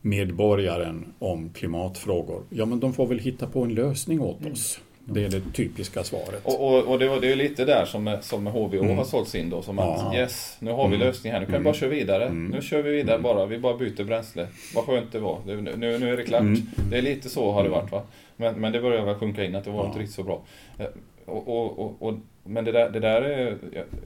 [0.02, 4.80] medborgaren om klimatfrågor, ja men de får väl hitta på en lösning åt oss.
[5.06, 6.42] Det är det typiska svaret.
[6.46, 8.98] Och, och, och det, var, det är lite där som, som HVO Mm.
[8.98, 9.62] har sålts in då.
[9.62, 9.96] Som Ja.
[9.96, 11.08] att yes, nu har vi Mm.
[11.08, 11.40] lösningen här.
[11.40, 11.62] Nu kan Mm.
[11.64, 12.26] vi bara köra vidare.
[12.26, 12.46] Mm.
[12.52, 13.24] Nu kör vi vidare Mm.
[13.24, 13.46] bara.
[13.46, 14.48] Vi bara byter bränsle.
[14.76, 15.40] Vad skönt det var.
[15.46, 16.42] Nu, nu är det klart.
[16.42, 16.62] Mm.
[16.90, 18.02] Det är lite så har det varit va.
[18.36, 19.88] Men, men det börjar väl sjunka in att det var Ja.
[19.88, 20.42] inte riktigt så bra.
[20.80, 20.86] Eh,
[21.26, 21.48] och,
[21.80, 22.14] och, och,
[22.44, 23.58] men det där, det där är,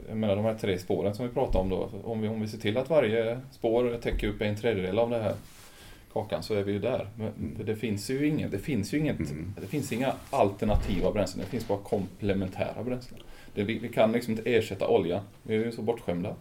[0.08, 1.90] jag- menar de här tre spåren som vi pratar om då.
[2.04, 5.20] Om vi, om vi ser till att varje spår täcker upp en tredjedel av det
[5.20, 5.34] här
[6.14, 7.08] kakan så är vi ju där.
[7.18, 9.54] Men för det finns ju inget, det finns ju inget, Mm.
[9.62, 11.44] det finns inga alternativa bränslen.
[11.46, 13.20] Det finns bara komplementära bränslen.
[13.54, 15.22] Det, vi, vi kan liksom inte ersätta olja.
[15.44, 16.36] Vi är ju så bortskämda.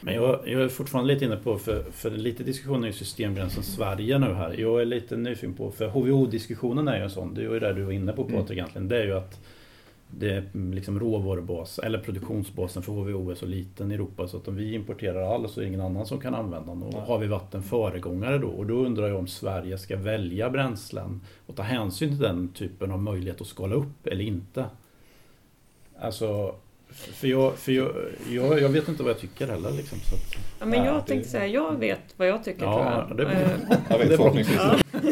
[0.00, 3.64] Men jag, jag är fortfarande lite inne på, för, för lite diskussion är ju systembränslen
[3.64, 4.54] Sverige nu här.
[4.60, 7.72] Jag är lite nyfiken på, för HVO-diskussionen är ju en sån, det är ju det
[7.72, 8.34] du var inne på Mm.
[8.34, 8.88] Patrik egentligen.
[8.88, 9.40] Det är ju att
[10.18, 14.48] det är liksom råvarubas, eller produktionsbasen för HVO är så liten i Europa så att
[14.48, 16.82] om vi importerar all så är det ingen annan som kan använda den.
[16.82, 18.48] Och har vi varit en föregångare då?
[18.48, 22.90] Och då undrar jag om Sverige ska välja bränslen och ta hänsyn till den typen
[22.90, 24.66] av möjlighet att skala upp eller inte.
[25.98, 26.54] Alltså,
[26.94, 27.90] för jag, för jag,
[28.30, 29.98] jag, jag vet inte vad jag tycker heller liksom.
[30.10, 30.20] Så att,
[30.60, 33.22] Ja, men Ja, jag det- tänkte säga, jag vet vad jag tycker Ja, tror det
[33.22, 33.30] jag.
[33.32, 33.40] bra.
[33.40, 34.16] Eh, Jag vet Det är bra.
[34.16, 34.56] förhoppningsvis.
[34.58, 34.76] Ja.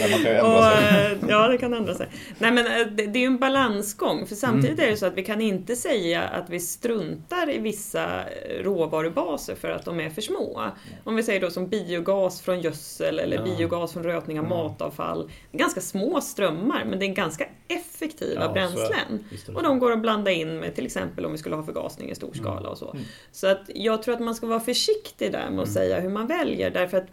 [0.00, 1.12] Men man kan ju ändra sig.
[1.12, 2.06] eh, ja, det kan ändra sig.
[2.38, 4.26] Nej, men eh, det, det är ju en balansgång.
[4.26, 4.86] För samtidigt Mm.
[4.86, 9.54] är det så att vi kan inte säga att vi struntar i vissa eh, råvarubaser
[9.54, 10.64] för att de är för små.
[11.04, 13.42] Om vi säger då som biogas från gödsel eller Ja.
[13.56, 14.56] biogas från rötning av Ja.
[14.56, 15.30] matavfall.
[15.50, 18.52] Det är ganska små strömmar, men det är ganska effektiva Ja, det.
[18.52, 19.24] bränslen.
[19.46, 22.10] det Och de går att blanda in med till exempel om vi skulle ha förgasning
[22.10, 22.90] i stor skala och så.
[22.90, 23.04] Mm.
[23.32, 26.26] Så att jag tror att man ska vara försiktig där med att säga hur man
[26.26, 27.06] väljer därför att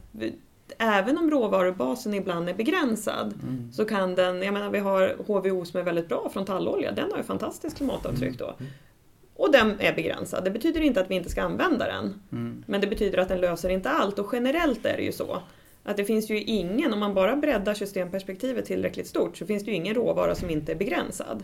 [0.78, 3.72] Även om råvarubasen ibland är begränsad Mm.
[3.74, 7.12] så kan den, jag menar vi har HVO som är väldigt bra från tallolja, den
[7.12, 8.54] har ju fantastiskt klimatavtryck då.
[9.36, 12.22] Och den är begränsad, det betyder inte att vi inte ska använda den.
[12.32, 12.64] Mm.
[12.68, 15.42] Men det betyder att den löser inte allt och generellt är det ju så
[15.84, 19.72] att det finns ju ingen, om man bara breddar systemperspektivet tillräckligt stort så finns det
[19.72, 21.44] ju ingen råvara som inte är begränsad.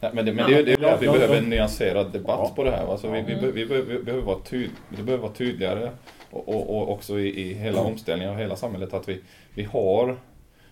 [0.00, 2.52] Nej, men det, men det, är- det är att vi behöver en nyanserad debatt Ja.
[2.56, 2.86] på det här.
[2.86, 3.52] Alltså vi, vi, Mm.
[3.54, 5.90] vi, vi behöver vara tyd, det behöver vara tydligare
[6.30, 7.92] och, och, och också i, i hela Mm.
[7.92, 9.20] omställningen av hela samhället att vi,
[9.54, 10.16] vi har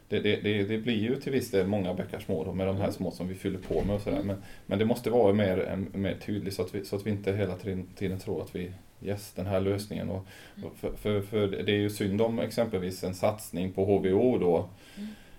[0.08, 2.90] det, det, det, blir ju till viss del många bäckar små då, med de här
[2.90, 4.22] små som vi fyller på med och sådär.
[4.24, 7.32] Men, men det måste vara mer, mer tydligt så att, vi, så att vi inte
[7.32, 7.54] hela
[7.96, 8.72] tiden, tror att vi
[9.04, 10.10] Yes, den här lösningen.
[10.10, 10.26] Och,
[10.64, 14.68] och för, för, för det är ju synd om exempelvis en satsning på HVO då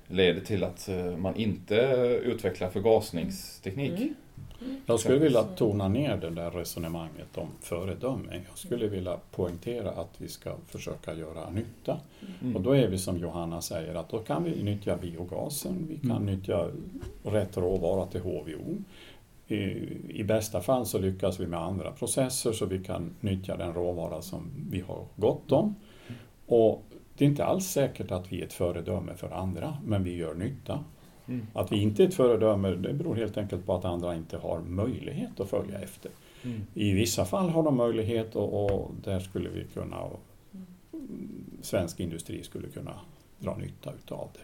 [0.08, 1.76] leder till att eh, man inte
[2.24, 4.00] utvecklar förgasningsteknik.
[4.00, 4.16] Mm.
[4.86, 8.42] Jag skulle vilja tona ner det där resonemanget om föredöme.
[8.50, 11.98] Jag skulle vilja poängtera att vi ska försöka göra nytta.
[12.42, 12.56] Mm.
[12.56, 16.12] Och då är vi som Johanna säger att då kan vi nyttja biogasen, vi kan
[16.12, 16.26] Mm.
[16.26, 16.68] nyttja
[17.24, 18.78] rätt råvara till HVO.
[19.48, 19.56] I,
[20.10, 24.22] I bästa fall så lyckas vi med andra processer så vi kan nyttja den råvara
[24.22, 25.76] som vi har gott om.
[26.48, 26.84] Och
[27.18, 30.34] det är inte alls säkert att vi är ett föredöme för andra, men vi gör
[30.34, 30.84] nytta.
[31.28, 31.48] Mm.
[31.54, 34.60] Att vi inte är ett föredöme det beror helt enkelt på att andra inte har
[34.60, 36.12] möjlighet att följa efter.
[36.44, 36.62] Mm.
[36.74, 39.98] I vissa fall har de möjlighet och, och där skulle vi kunna,
[41.62, 42.94] svensk industri skulle kunna
[43.40, 44.40] dra nytta utav det.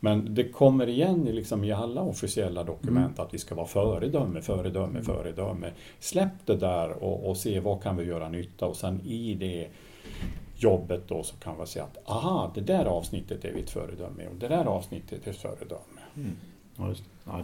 [0.00, 4.42] Men det kommer igen i, liksom i alla officiella dokument att vi ska vara föredöme,
[4.42, 5.70] föredöme, föredöme.
[5.98, 9.68] Släpp det där och, och se vad kan vi göra nytta och sen i det
[10.56, 14.26] jobbet då så kan vi säga att aha, det där avsnittet är vi ett föredöme
[14.28, 16.00] och det där avsnittet är ett föredöme.
[16.16, 16.36] Mm.
[16.76, 17.10] Ja, just det.
[17.24, 17.42] Ja,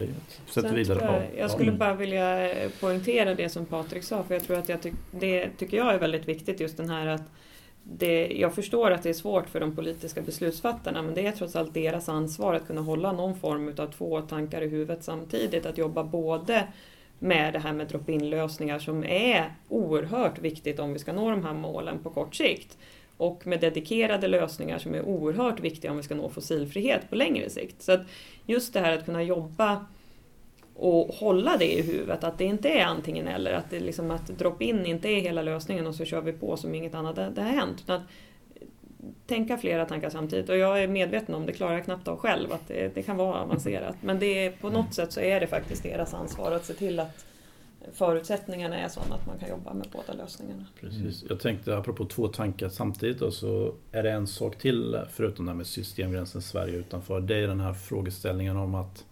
[0.62, 0.98] det vidare.
[1.01, 1.38] jag, Ja.
[1.38, 4.94] jag skulle bara vilja poängtera det som Patrik sa, för jag tror att jag tyck,
[5.11, 7.22] det tycker jag är väldigt viktigt, just den här att
[7.85, 11.57] det, jag förstår att det är svårt för de politiska beslutsfattarna, men det är trots
[11.57, 15.66] allt deras ansvar att kunna hålla någon form av två tankar i huvudet samtidigt.
[15.66, 16.68] Att jobba både
[17.18, 21.44] med det här med drop-in lösningar som är oerhört viktigt om vi ska nå de
[21.44, 22.79] här målen på kort sikt.
[23.22, 27.50] Och med dedikerade lösningar som är oerhört viktiga om vi ska nå fossilfrihet på längre
[27.50, 27.82] sikt.
[27.82, 28.00] Så att
[28.46, 29.87] just det här att kunna jobba
[30.74, 34.26] och hålla det i huvudet, att det inte är antingen eller, att, det liksom, att
[34.26, 37.42] drop-in inte är hela lösningen och så kör vi på som inget annat det, det
[37.42, 37.80] har hänt.
[37.80, 38.06] Utan att
[39.26, 42.52] tänka flera tankar samtidigt och jag är medveten om, det klarar jag knappt av själv,
[42.52, 43.96] att det, det kan vara avancerat.
[44.00, 47.00] Men det är, på något sätt så är det faktiskt deras ansvar att se till
[47.00, 47.26] att,
[47.92, 50.66] förutsättningarna är sådana att man kan jobba med båda lösningarna.
[50.80, 51.24] Precis.
[51.28, 55.52] Jag tänkte apropå två tankar samtidigt då, så är det en sak till förutom det
[55.52, 57.20] här med systemgränsen Sverige utanför.
[57.20, 59.04] Det är den här frågeställningen om att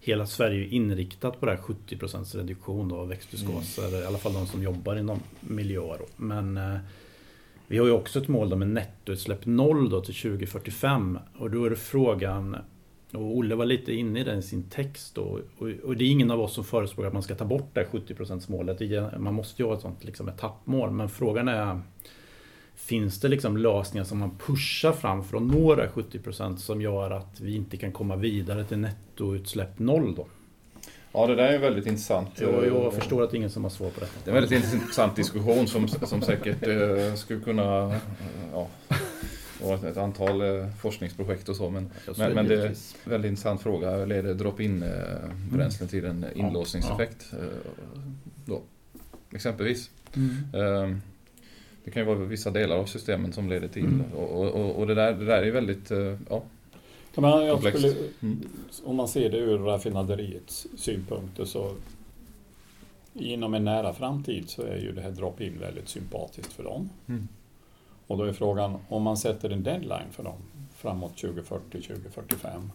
[0.00, 4.02] hela Sverige är inriktat på det här 70% reduktion av växthusgaser, mm.
[4.02, 5.98] i alla fall de som jobbar inom miljöer.
[6.16, 6.78] Men eh,
[7.66, 11.64] vi har ju också ett mål då med nettoutsläpp noll då till 2045 och då
[11.64, 12.56] är det frågan
[13.12, 16.10] och Olle var lite inne i den i sin text då, och, och, det är
[16.10, 19.20] ingen av oss som förespråkar att man ska ta bort det 70% målet.
[19.20, 21.80] Man måste ju ha ett sånt liksom etappmål men frågan är
[22.78, 27.10] Finns det liksom lösningar som man pushar fram för att nå det 70% som gör
[27.10, 30.26] att vi inte kan komma vidare till nettoutsläpp noll då?
[31.12, 32.40] Ja, det där är väldigt intressant.
[32.40, 34.06] Jag, jag förstår att ingen som har svar på det.
[34.24, 38.00] Det är en väldigt intressant diskussion som, som säkert eh, skulle kunna
[38.52, 38.68] ja,
[39.62, 41.70] och ett antal eh, forskningsprojekt och så.
[41.70, 44.04] Men, men, men, det är en väldigt intressant fråga.
[44.04, 44.84] Leder drop-in
[45.52, 47.26] bränslen till en inlåsningseffekt?
[47.32, 47.38] Ja.
[48.44, 48.62] Då,
[49.30, 49.90] exempelvis.
[50.16, 50.64] Mm.
[50.64, 51.00] Ehm,
[51.84, 54.12] det kan ju vara vissa delar av systemen som leder till mm.
[54.12, 55.90] och, och, och, det, där, det där är väldigt
[56.28, 56.42] ja,
[57.14, 58.48] men skulle, mm.
[58.84, 61.74] Om man ser det ur raffinaderiets synpunkter så
[63.14, 66.90] inom en nära framtid så är ju det här drop-in väldigt sympatiskt för dem.
[67.06, 67.28] Mm.
[68.08, 70.36] Och då är frågan om man sätter en deadline för dem
[70.74, 72.70] framåt 2040-2045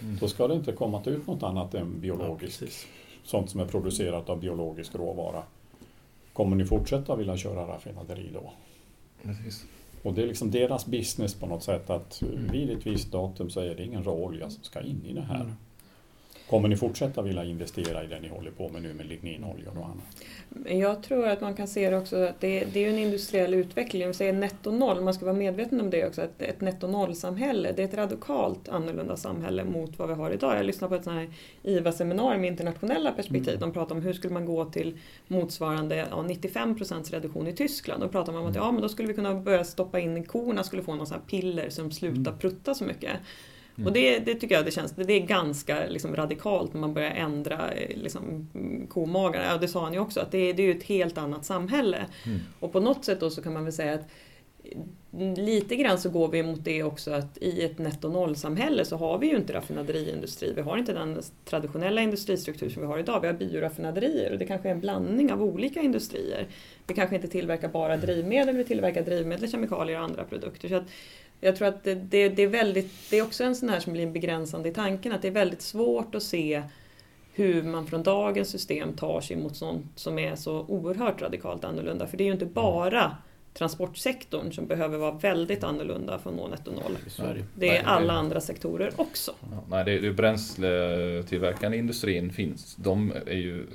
[0.00, 0.16] mm.
[0.20, 2.68] då ska det inte komma ut något annat än biologiskt, ja,
[3.24, 5.42] sånt som är producerat av biologisk råvara.
[6.32, 8.52] Kommer ni fortsätta vilja köra raffinaderi då?
[9.22, 9.64] Precis.
[10.02, 12.52] Och det är liksom deras business på något sätt att mm.
[12.52, 15.54] vid ett visst datum så är det ingen råolja som ska in i det här.
[16.48, 16.60] Mm.
[16.60, 19.84] Kommer ni fortsätta vilja investera i det ni håller på med nu med ligninoljor och
[19.84, 20.78] annat?
[20.80, 24.06] Jag tror att man kan se det också att det, det är en industriell utveckling.
[24.06, 26.22] Vi säger netto noll, man ska vara medveten om det också.
[26.22, 30.56] Att ett netto noll-samhälle, det är ett radikalt annorlunda samhälle mot vad vi har idag.
[30.56, 31.28] Jag lyssnade på ett sånt här
[31.62, 33.54] IVA-seminarium med internationella perspektiv.
[33.54, 33.60] Mm.
[33.60, 38.02] De pratar om hur skulle man gå till motsvarande ja, 95% reduktion i Tyskland.
[38.02, 38.66] Då pratar man om att mm.
[38.66, 41.90] ja, men då skulle vi kunna börja stoppa in korna, skulle få här piller som
[41.90, 42.38] slutar mm.
[42.38, 43.10] prutta så mycket.
[43.78, 43.86] Mm.
[43.86, 47.10] Och det, det, tycker jag det känns, det är ganska liksom radikalt när man börjar
[47.10, 48.48] ändra liksom,
[48.88, 49.44] komagarna.
[49.44, 52.06] Ja, det sa han ju också, att det, det är ju ett helt annat samhälle.
[52.26, 52.38] Mm.
[52.60, 54.08] Och på något sätt då så kan man väl säga att
[55.36, 59.18] lite grann så går vi mot det också att i ett netto noll-samhälle så har
[59.18, 60.52] vi ju inte raffinaderiindustri.
[60.52, 63.20] Vi har inte den traditionella industristruktur som vi har idag.
[63.20, 66.46] Vi har bioraffinaderier och det kanske är en blandning av olika industrier.
[66.86, 70.68] Vi kanske inte tillverkar bara drivmedel, vi tillverkar drivmedel, kemikalier och andra produkter.
[70.68, 70.86] Så att
[71.40, 73.92] jag tror att det, det, det, är väldigt, det är också en sån här som
[73.92, 76.62] blir begränsande i tanken, att det är väldigt svårt att se
[77.32, 82.06] hur man från dagens system tar sig mot sånt som är så oerhört radikalt annorlunda.
[82.06, 83.16] För det är ju inte bara
[83.54, 86.98] transportsektorn som behöver vara väldigt annorlunda för att nå netto noll.
[87.54, 89.34] Det är alla andra sektorer också.
[89.68, 92.76] nej, det är bränsletillverkande industrin finns.
[92.76, 93.66] De är ju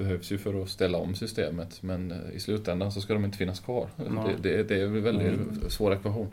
[0.00, 3.38] behövs ju för att ställa om systemet men eh, i slutändan så ska de inte
[3.38, 3.88] finnas kvar.
[3.96, 5.70] Det, det, det, är en väldigt mm.
[5.70, 6.28] svår ekvation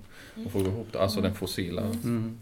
[0.45, 0.99] att få ihop det.
[0.99, 2.37] Alltså den fossila mm.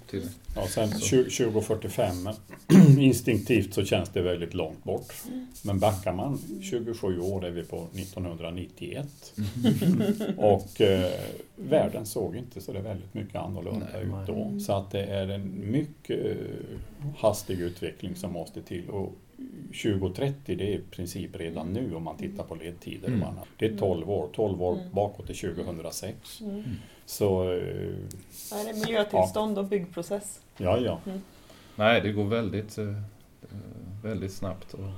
[0.55, 2.29] Ja, sen 2045
[2.99, 5.13] instinktivt så känns det väldigt långt bort.
[5.61, 9.07] Men backar man 27 år är vi på 1991.
[9.38, 10.38] Mm.
[10.38, 11.11] Och eh,
[11.55, 14.59] världen såg inte så det väldigt mycket annorlunda nej, ut då.
[14.59, 18.89] Så att det är en mycket eh, hastig utveckling som måste till.
[18.89, 19.15] Och
[19.84, 23.24] 2030 det är i princip redan nu om man tittar på ledtider mm.
[23.58, 24.93] Det är 12 år, 12 år mm.
[24.93, 26.41] bakåt till 2006.
[26.41, 26.63] Mm.
[27.06, 27.43] Så...
[27.43, 27.60] Eh,
[28.52, 29.62] är det miljötillstånd ja.
[29.62, 30.41] och byggprocess?
[30.58, 31.00] Ja, ja.
[31.06, 31.21] Mm.
[31.76, 33.02] Nej, det går väldigt, eh,
[34.04, 34.74] väldigt snabbt.
[34.74, 34.89] Och,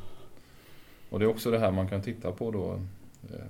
[1.10, 2.80] och det är också det här man kan titta på då.
[3.34, 3.46] Eh,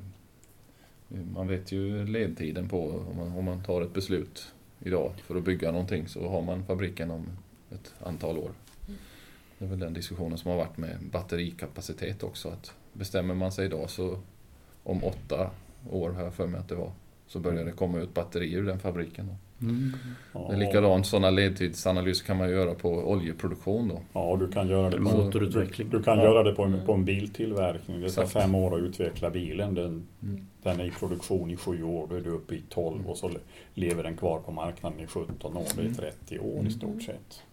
[1.34, 5.44] man vet ju ledtiden på om man, om man tar ett beslut idag för att
[5.44, 7.26] bygga någonting så har man fabriken om
[7.72, 8.52] ett antal år.
[9.58, 12.50] Det är väl den diskussionen som har varit med batterikapacitet också.
[12.50, 14.20] Att bestämmer man sig idag så
[14.84, 15.50] om åtta
[15.90, 16.92] år, har jag för mig att det var,
[17.28, 19.36] så börjar det komma ut batterier ur den fabriken.
[19.62, 19.94] Mm.
[20.34, 23.88] Det är likadant, sådana ledtidsanalyser kan man göra på oljeproduktion.
[23.88, 24.02] Då.
[24.14, 25.90] Ja, du kan göra det på, motorutveckling.
[25.90, 26.24] Du kan ja.
[26.24, 28.02] göra det på en, på en biltillverkning.
[28.02, 29.76] Det tar fem år att utveckla bilen.
[29.76, 30.48] Den, mm.
[30.64, 33.32] den är i produktion i sju år, då är du uppe i 12 och så
[33.74, 35.66] lever den kvar på marknaden i 17 år.
[35.76, 37.44] Det är 30 år i stort sett.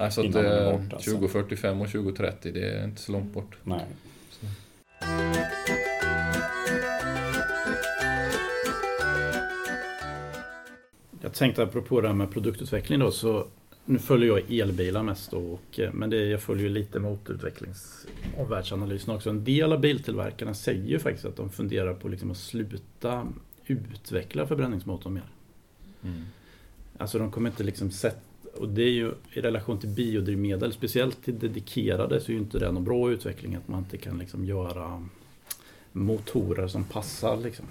[0.00, 1.10] Alltså att, eh, bort, alltså.
[1.10, 3.56] 2045 och 2030, det är inte så långt bort.
[3.64, 3.86] Nej.
[4.30, 4.46] Så.
[11.20, 13.46] Jag tänkte apropå det här med produktutveckling då, så
[13.84, 18.06] nu följer jag elbilar mest då, och, eh, men det, jag följer ju lite motorutvecklings
[18.36, 19.30] och världsanalysen också.
[19.30, 23.28] En del av biltillverkarna säger ju faktiskt att de funderar på liksom att sluta
[23.66, 25.28] utveckla förbränningsmotorn mer.
[26.04, 26.24] Mm.
[26.98, 28.27] Alltså de kommer inte liksom sätta
[28.58, 32.58] och det är ju i relation till biodrivmedel, speciellt till dedikerade, så är ju inte
[32.58, 35.04] det någon bra utveckling att man inte kan liksom göra
[35.92, 37.36] motorer som passar.
[37.36, 37.66] Liksom.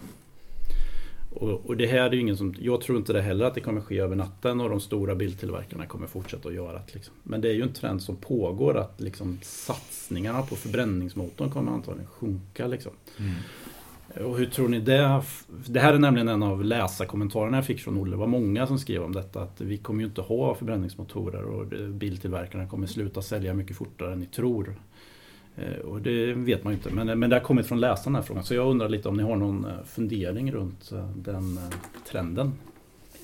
[1.34, 3.62] Och, och, det här är ju ingen som, jag tror inte det heller att det
[3.62, 6.94] kommer ske över natten och de stora biltillverkarna kommer fortsätta att göra det.
[6.94, 7.14] Liksom.
[7.24, 12.08] Men det är ju en trend som pågår att liksom, satsningarna på förbränningsmotorn kommer antagligen
[12.08, 12.68] sjunka.
[12.68, 12.92] Liksom.
[13.20, 13.34] Mm.
[14.26, 15.22] Och hur tror ni det?
[15.68, 18.12] Det här är nämligen en av läsarkommentarerna jag fick från Olle.
[18.12, 19.42] Det var många som skrev om detta.
[19.42, 24.20] Att vi kommer ju inte ha förbränningsmotorer och biltillverkarna kommer sluta sälja mycket fortare än
[24.20, 24.76] ni tror.
[25.58, 26.90] Eh, och det vet man ju inte.
[26.90, 28.44] Men, men det har kommit från läsarna den här frågan.
[28.44, 31.60] Så jag undrar lite om ni har någon eh, fundering runt eh, den
[32.12, 32.54] trenden?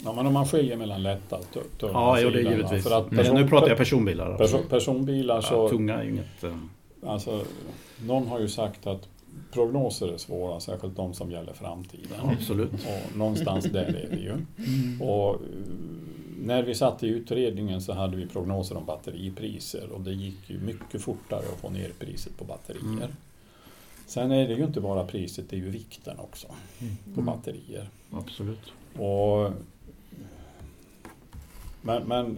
[0.05, 2.83] Ja, men om man skiljer mellan lätta och tunga Ja, jo, det är givetvis.
[2.83, 4.37] För att person, nu pratar jag personbilar.
[4.37, 5.53] Person, personbilar så...
[5.53, 6.43] Ja, tunga är ju inget...
[7.05, 7.41] Alltså,
[8.05, 9.07] någon har ju sagt att
[9.51, 12.19] prognoser är svåra, särskilt de som gäller framtiden.
[12.23, 12.73] Absolut.
[12.73, 14.31] Och någonstans där är vi ju.
[14.31, 15.01] Mm.
[15.01, 15.41] Och
[16.39, 20.59] när vi satt i utredningen så hade vi prognoser om batteripriser och det gick ju
[20.59, 22.83] mycket fortare att få ner priset på batterier.
[22.83, 23.09] Mm.
[24.05, 26.47] Sen är det ju inte bara priset, det är ju vikten också
[26.79, 26.95] mm.
[27.15, 27.89] på batterier.
[28.11, 28.71] Absolut.
[28.97, 29.51] Och,
[31.81, 32.37] men, men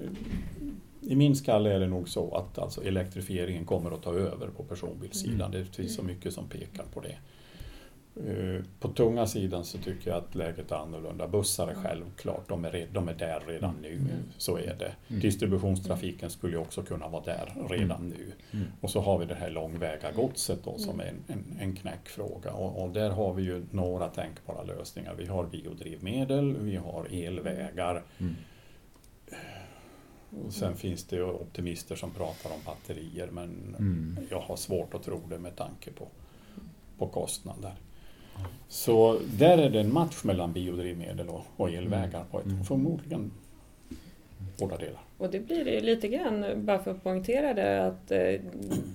[1.08, 4.64] i min skalle är det nog så att alltså elektrifieringen kommer att ta över på
[4.64, 5.54] personbilssidan.
[5.54, 5.66] Mm.
[5.66, 7.18] Det finns så mycket som pekar på det.
[8.24, 11.28] Eh, på tunga sidan så tycker jag att läget är annorlunda.
[11.28, 13.94] Bussar är självklart, de är, de är där redan nu.
[13.94, 14.08] Mm.
[14.38, 14.92] Så är det.
[15.08, 15.22] Mm.
[15.22, 18.10] Distributionstrafiken skulle också kunna vara där redan mm.
[18.10, 18.32] nu.
[18.52, 18.68] Mm.
[18.82, 22.52] Och så har vi det här långväga godset då som är en, en, en knäckfråga.
[22.52, 25.14] Och, och, där har vi ju några tänkbara lösningar.
[25.18, 28.04] Vi har biodrivmedel, vi har elvägar.
[30.36, 30.48] Mm.
[30.48, 34.18] Och sen finns det optimister som pratar om batterier men mm.
[34.30, 36.08] jag har svårt att tro det med tanke på,
[36.98, 37.74] på kostnader.
[38.68, 42.64] Så där är det en match mellan biodrivmedel och, och elvägar på ett, mm.
[42.64, 43.32] förmodligen
[44.60, 45.02] båda delar.
[45.18, 48.42] Och det blir det lite grann, bara för att poängtera det, att eh,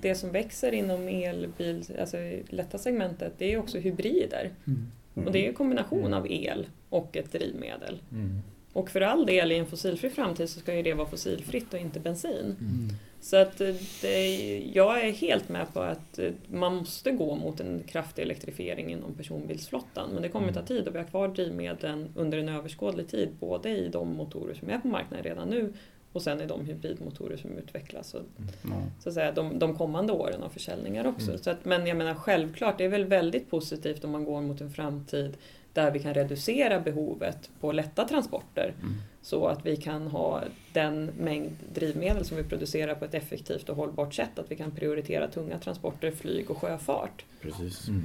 [0.00, 2.16] det som växer inom elbil, alltså
[2.48, 4.50] lätta segmentet, det är också hybrider.
[4.66, 5.26] Mm.
[5.26, 7.98] Och det är en kombination av el och ett drivmedel.
[8.12, 8.40] Mm.
[8.72, 11.80] Och för all del i en fossilfri framtid så ska ju det vara fossilfritt och
[11.80, 12.56] inte bensin.
[12.60, 12.88] Mm.
[13.20, 17.60] Så att eh, det, jag är helt med på att eh, man måste gå mot
[17.60, 20.10] en kraftig elektrifiering inom personbilsflottan.
[20.10, 23.28] Men det kommer ta tid och vi har kvar drivmedlen under en överskådlig tid.
[23.40, 25.72] Både i de motorer som är på marknaden redan nu
[26.12, 28.22] och sen i de hybridmotorer som utvecklas och,
[28.64, 28.78] mm.
[29.00, 31.28] så att säga, de, de kommande åren av försäljningar också.
[31.28, 31.42] Mm.
[31.42, 34.60] Så att, men jag menar självklart, det är väl väldigt positivt om man går mot
[34.60, 35.36] en framtid
[35.84, 38.74] där vi kan reducera behovet på lätta transporter.
[38.80, 38.94] Mm.
[39.22, 43.76] Så att vi kan ha den mängd drivmedel som vi producerar på ett effektivt och
[43.76, 44.38] hållbart sätt.
[44.38, 47.24] Att vi kan prioritera tunga transporter, flyg och sjöfart.
[47.40, 47.88] Precis.
[47.88, 48.04] Mm.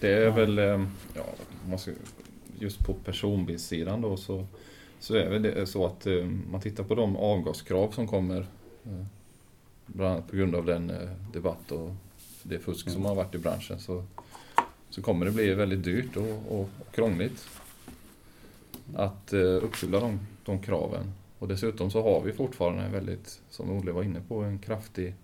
[0.00, 1.78] Det är väl, eh, ja,
[2.58, 4.46] just på personbilssidan då så,
[5.00, 8.40] så är det så att eh, man tittar på de avgaskrav som kommer
[8.84, 9.04] eh,
[9.86, 10.92] bland annat på grund av den
[11.32, 11.90] debatt och
[12.42, 13.08] det fusk som mm.
[13.08, 14.04] har varit i branschen så
[14.96, 17.48] så kommer det bli väldigt dyrt och, och krångligt
[18.94, 21.12] att eh, uppfylla de, de kraven.
[21.38, 25.14] Och dessutom så har vi fortfarande en väldigt, som Olle var inne på, en kraftig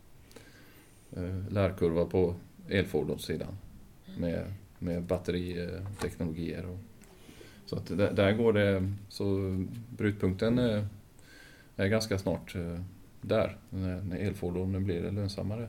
[1.16, 2.34] eh, lärkurva på
[2.68, 3.58] elfordonssidan
[4.18, 6.66] med, med batteriteknologier.
[6.66, 6.78] Och,
[7.66, 9.56] så att där, där, går det, så
[9.96, 10.86] brytpunkten är,
[11.76, 12.80] är ganska snart eh,
[13.20, 15.68] där, när, när elfordonen blir lönsammare.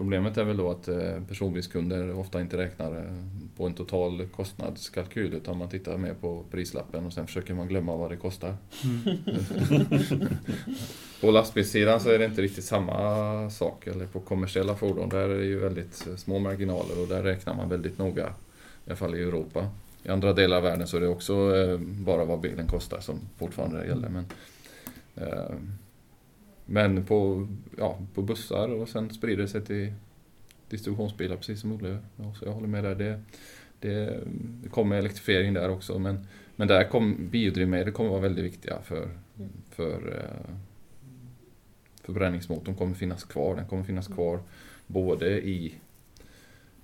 [0.00, 3.12] Problemet är väl då att eh, personbilskunder ofta inte räknar eh,
[3.56, 7.96] på en total kostnadskalkyl utan man tittar mer på prislappen och sen försöker man glömma
[7.96, 8.56] vad det kostar.
[8.84, 9.18] Mm.
[11.20, 15.38] på lastbilssidan så är det inte riktigt samma sak, eller på kommersiella fordon där är
[15.38, 19.14] det ju väldigt eh, små marginaler och där räknar man väldigt noga, i alla fall
[19.14, 19.68] i Europa.
[20.02, 21.34] I andra delar av världen så är det också
[21.78, 24.08] bara vad bilen kostar som fortfarande gäller.
[24.08, 24.24] Men,
[26.70, 27.48] men på,
[27.78, 29.92] ja, på bussar och sen sprider det sig till
[30.68, 31.98] distributionsbilar precis som Olle.
[32.16, 32.94] Ja, så jag håller med där.
[32.94, 33.20] Det,
[33.80, 34.20] det,
[34.62, 39.08] det kommer elektrifiering där också men, men där kommer biodrivmedel kommer vara väldigt viktiga för,
[39.70, 40.54] för eh,
[42.04, 43.56] förbränningsmotorn kommer finnas kvar.
[43.56, 44.40] Den kommer finnas kvar
[44.86, 45.74] både i,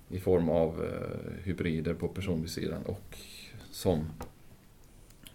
[0.09, 3.17] i form av eh, hybrider på personbilssidan och
[3.71, 4.09] som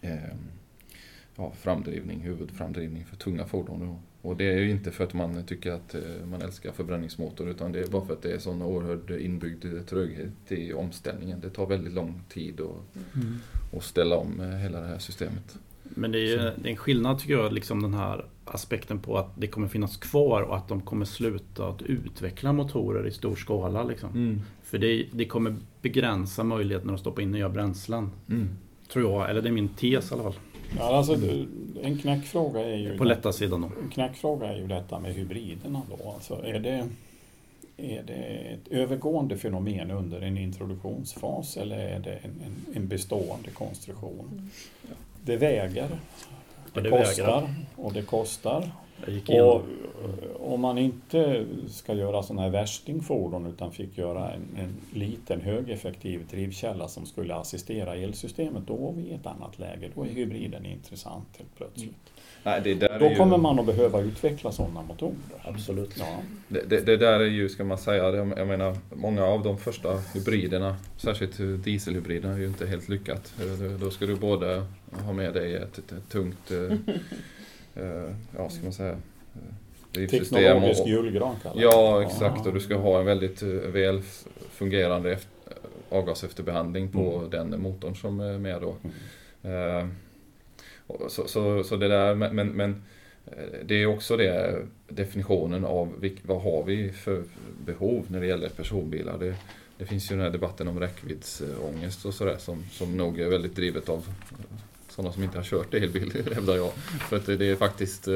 [0.01, 0.35] eh,
[1.35, 3.99] ja, framdrivning, huvudframdrivning för tunga fordon.
[4.21, 7.71] Och det är ju inte för att man tycker att eh, man älskar förbränningsmotor utan
[7.71, 11.39] det är bara för att det är sån oerhörd inbyggd tröghet i omställningen.
[11.39, 13.35] Det tar väldigt lång tid att, mm.
[13.77, 15.57] att ställa om eh, hela det här systemet.
[15.83, 19.17] Men det är, ju, det är en skillnad tycker jag, liksom den här aspekten på
[19.17, 23.35] att det kommer finnas kvar och att de kommer sluta att utveckla motorer i stor
[23.35, 23.83] skala.
[23.83, 24.09] Liksom.
[24.09, 24.41] Mm.
[24.63, 28.09] För det, det, kommer begränsa möjligheten att stoppa in nya bränslen.
[28.29, 28.49] Mm.
[28.93, 30.35] Tror jag, eller det är min tes i alla fall.
[30.77, 31.13] Ja, alltså,
[31.81, 32.97] en knäckfråga är ju...
[32.97, 33.69] På lätta sidan då.
[33.83, 36.11] En knäckfråga är ju detta med hybriderna då.
[36.11, 36.89] Alltså, är det,
[37.77, 38.13] är det
[38.53, 44.29] ett övergående fenomen under en introduktionsfas eller är det en, en, en bestående konstruktion?
[44.31, 44.49] Mm.
[45.25, 45.89] Det väger,
[46.73, 47.55] Ja, det, det kostar väger.
[47.75, 48.71] och det kostar.
[49.41, 49.63] Och
[50.53, 56.27] om man inte ska göra sådana här värstingfordon utan fick göra en, en liten högeffektiv
[56.31, 59.89] drivkälla som skulle assistera elsystemet, då var vi i ett annat läge.
[59.95, 61.95] Då är hybriden intressant helt plötsligt.
[62.43, 65.15] Nej, det, där är Då ju, kommer man att behöva utveckla sådana motorer.
[65.43, 65.95] Absolut.
[65.99, 66.17] Ja.
[66.47, 69.97] det, det, det där är ju, ska man säga, jag menar, många av de första
[70.13, 73.33] hybriderna, särskilt dieselhybriderna, är ju inte helt lyckat.
[73.79, 74.65] Då- ska du både
[75.05, 76.57] ha med dig ett, ett, ett tungt, eh,
[78.37, 80.07] ja ska man säga, eh.
[80.09, 82.47] Teknologisk och- julgran kallar Ja, exakt.
[82.47, 84.01] Och du ska ha en väldigt eh, väl
[84.51, 85.27] fungerande eft-
[85.89, 87.29] avgasefterbehandling på Mm.
[87.29, 88.75] den motorn som är med då.
[89.43, 89.77] Mm.
[89.79, 89.87] Eh,
[90.87, 92.83] och så, så, så det där, men, men,
[93.25, 93.33] eh,
[93.65, 97.23] det är också det definitionen av vilk, vad har vi för
[97.65, 99.17] behov när det gäller personbilar.
[99.19, 99.35] Det,
[99.77, 103.55] det finns ju den här debatten om räckviddsångest och sådär som, som nog är väldigt
[103.55, 104.07] drivet av
[104.95, 106.71] sådana som inte har kört elbil, hävdar jag.
[107.09, 108.15] För att det, är faktiskt eh,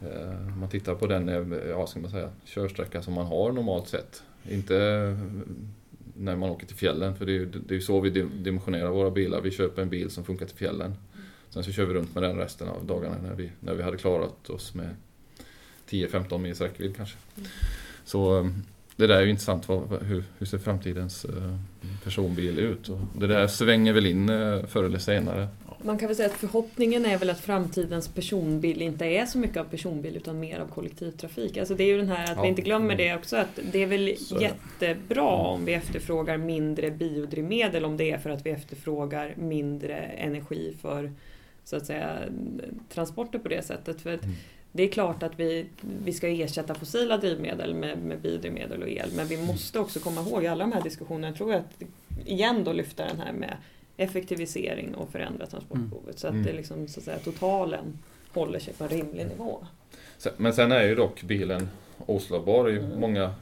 [0.00, 3.52] eh, om man tittar på den eh, ja, ska man säga, körsträcka som man har
[3.52, 4.22] normalt sett.
[4.50, 4.74] Inte
[6.16, 8.90] när man åker till fjällen, för det är ju det är så vi dim- dimensionerar
[8.90, 9.40] våra bilar.
[9.40, 10.94] Vi köper en bil som funkar till fjällen.
[11.50, 13.96] Sen så kör vi runt med den resten av dagarna när vi, när vi hade
[13.96, 14.96] klarat oss med
[15.88, 17.16] 10-15 mils räckvidd kanske.
[18.04, 18.46] Så eh,
[18.96, 19.68] det där är ju intressant.
[19.68, 21.56] Vad, hur, hur ser framtidens eh,
[22.04, 22.88] personbil ut?
[22.88, 25.48] Och det där svänger väl in eh, förr eller senare.
[25.82, 29.56] Man kan väl säga att förhoppningen är väl att framtidens personbil inte är så mycket
[29.56, 31.56] av personbil utan mer av kollektivtrafik.
[31.56, 32.42] Alltså det är ju den här att Ja.
[32.42, 36.90] vi inte glömmer det också att det är väl Så jättebra om vi efterfrågar mindre
[36.90, 41.12] biodrivmedel om det är för att vi efterfrågar mindre energi för
[41.64, 42.18] så att säga
[42.94, 44.00] transporter på det sättet.
[44.00, 44.36] För att Mm.
[44.76, 45.66] Det är klart att vi,
[46.04, 50.20] vi ska ersätta fossila drivmedel med, med biodrivmedel och el men vi måste också komma
[50.20, 51.82] ihåg i alla de här diskussionerna, tror jag att
[52.28, 53.56] igen då lyfta den här med
[53.96, 56.44] effektivisering och förändra transportbehovet så att Mm.
[56.46, 57.98] det liksom, så att säga, totalen
[58.32, 59.66] håller sig på en rimlig nivå.
[60.36, 61.68] Men sen är ju dock bilen
[62.06, 63.00] oslagbar i Mm.
[63.00, 63.34] många...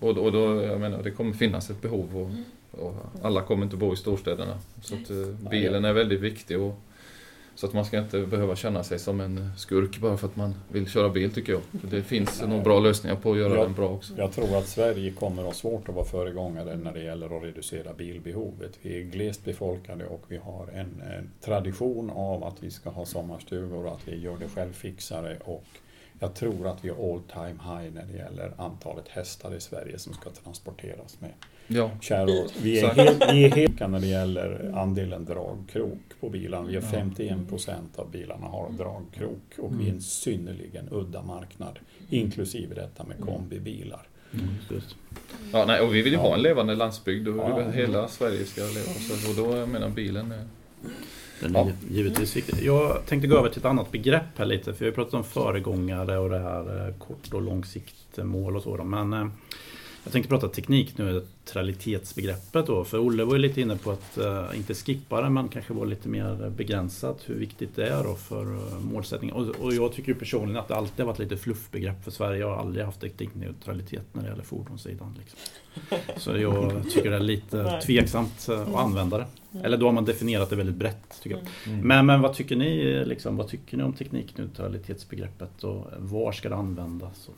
[0.00, 2.44] Och, och då, jag menar, det kommer finnas ett behov och, Mm.
[2.70, 4.58] och alla kommer inte bo i storstäderna.
[4.82, 6.60] Så eh, bilen är väldigt viktig.
[6.60, 6.80] Och,
[7.62, 10.54] så att man ska inte behöva känna sig som en skurk bara för att man
[10.68, 11.60] vill köra bil tycker jag.
[11.70, 13.62] Det finns nog bra lösningar på att göra Ja.
[13.62, 14.14] den bra också.
[14.16, 17.42] Jag tror att Sverige kommer att ha svårt att vara föregångare när det gäller att
[17.42, 18.78] reducera bilbehovet.
[18.82, 23.04] Vi är glest befolkade och vi har en, en tradition av att vi ska ha
[23.06, 25.64] sommarstugor och att vi gör det självfixare och
[26.20, 29.98] jag tror att vi har all time high när det gäller antalet hästar i Sverige
[29.98, 31.30] som ska transporteras med
[31.66, 32.46] Ja, kärror.
[32.62, 36.68] Vi är helt, vi är helt när det gäller andelen dragkrok på bilarna.
[36.68, 36.88] Vi har Ja.
[36.90, 41.78] 51 procent av bilarna har dragkrok och vi är en synnerligen udda marknad,
[42.10, 44.06] inklusive detta med kombibilar.
[44.34, 44.96] Mm, just.
[45.52, 46.22] ja nej, och vi vill ju Ja.
[46.24, 47.70] ha en levande landsbygd och Ja.
[47.70, 48.74] hela Sverige ska leva.
[49.00, 50.44] Så, och då jag menar bilen är...
[51.40, 51.70] Den är Ja.
[51.90, 52.56] givetvis viktig.
[52.66, 54.72] Jag tänkte gå över till ett annat begrepp här lite.
[54.74, 58.84] För vi har pratat om föregångare och det här eh, kort och långsiktmål och så.
[58.84, 59.32] Men
[60.04, 62.84] jag tänkte prata teknik nu, neutralitetsbegreppet då.
[62.84, 65.84] För Olle var ju lite inne på att eh, inte skippa det men kanske vara
[65.84, 69.36] lite mer begränsat hur viktigt det är då för eh, målsättningen.
[69.36, 72.40] Och, och jag tycker ju personligen att det alltid har varit lite fluffbegrepp för Sverige.
[72.40, 75.18] Jag har aldrig haft teknikneutralitet när det gäller fordonssidan.
[75.18, 75.38] Liksom.
[76.16, 79.26] Så jag tycker det är lite tveksamt eh, att använda det.
[79.62, 81.20] Eller då har man definierat det väldigt brett.
[81.22, 81.72] Tycker jag.
[81.72, 81.86] Mm.
[81.86, 86.56] Men, men vad tycker ni liksom, vad tycker ni om teknikneutralitetsbegreppet och var ska det
[86.56, 87.28] användas?
[87.28, 87.34] Och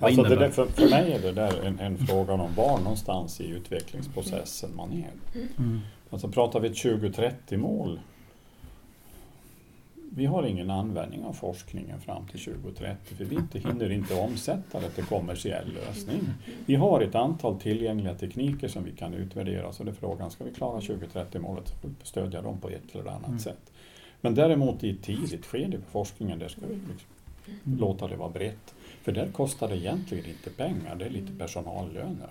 [0.00, 3.40] Alltså det där, för, för mig är det där en, en fråga om var någonstans
[3.40, 5.38] i utvecklingsprocessen man är.
[5.58, 5.80] Mm.
[6.10, 8.00] Alltså pratar vi ett 2030-mål.
[10.10, 14.80] Vi har ingen användning av forskningen fram till 2030 för vi inte, hinner inte omsätta
[14.80, 16.20] det till kommersiell lösning.
[16.66, 20.44] Vi har ett antal tillgängliga tekniker som vi kan utvärdera så det är frågan, ska
[20.44, 23.38] vi klara 2030-målet så får vi stödja dem på ett eller annat Mm.
[23.38, 23.72] sätt.
[24.20, 27.10] Men däremot i ett tidigt skede på forskningen, där ska vi liksom
[27.66, 27.78] Mm.
[27.78, 28.74] låta det vara brett.
[29.08, 32.28] För där kostar det egentligen inte pengar, det är lite personallöner.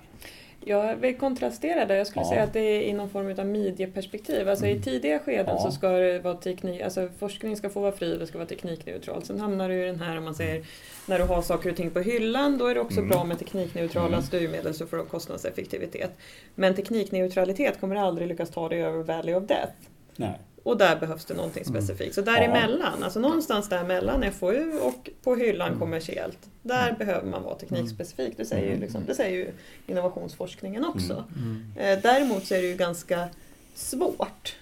[0.65, 1.95] Jag vill kontrastera där.
[1.95, 2.29] Jag skulle Ja.
[2.29, 4.49] säga att det är i någon form av midjeperspektiv.
[4.49, 5.59] Alltså i tidiga skeden Ja.
[5.59, 9.23] så ska det vara teknik, alltså forskning ska få vara fri, det ska vara teknikneutral.
[9.23, 10.63] Sen hamnar du i den här om man säger
[11.07, 13.09] när du har saker och ting på hyllan då är det också Mm.
[13.09, 14.21] bra med teknikneutrala Mm.
[14.21, 16.11] styrmedel så får du kostnadseffektivitet.
[16.55, 19.73] Men teknikneutralitet kommer aldrig lyckas ta dig över Valley of Death.
[20.15, 20.39] Nej.
[20.67, 21.81] Och där behövs det någonting Mm.
[21.81, 22.15] specifikt.
[22.15, 25.79] Så däremellan, alltså någonstans där mellan FoU och på hyllan Mm.
[25.79, 26.37] kommersiellt.
[26.61, 28.33] Där behöver man vara teknikspecifik.
[28.37, 28.81] Det säger, ju Mm.
[28.81, 29.51] liksom, det säger ju
[29.87, 31.23] innovationsforskningen också.
[31.35, 31.65] Mm.
[31.77, 33.29] Eh, Däremot så är det ju ganska
[33.75, 34.55] svårt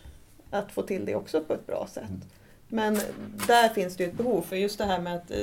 [0.52, 2.04] att få till det också på ett bra sätt.
[2.10, 2.22] Mm.
[2.68, 3.00] Men
[3.48, 5.38] där finns det ju ett behov för just det här med att eh,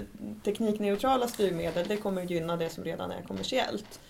[0.45, 4.01] teknikneutrala styrmedel det kommer gynna det som redan är kommersiellt.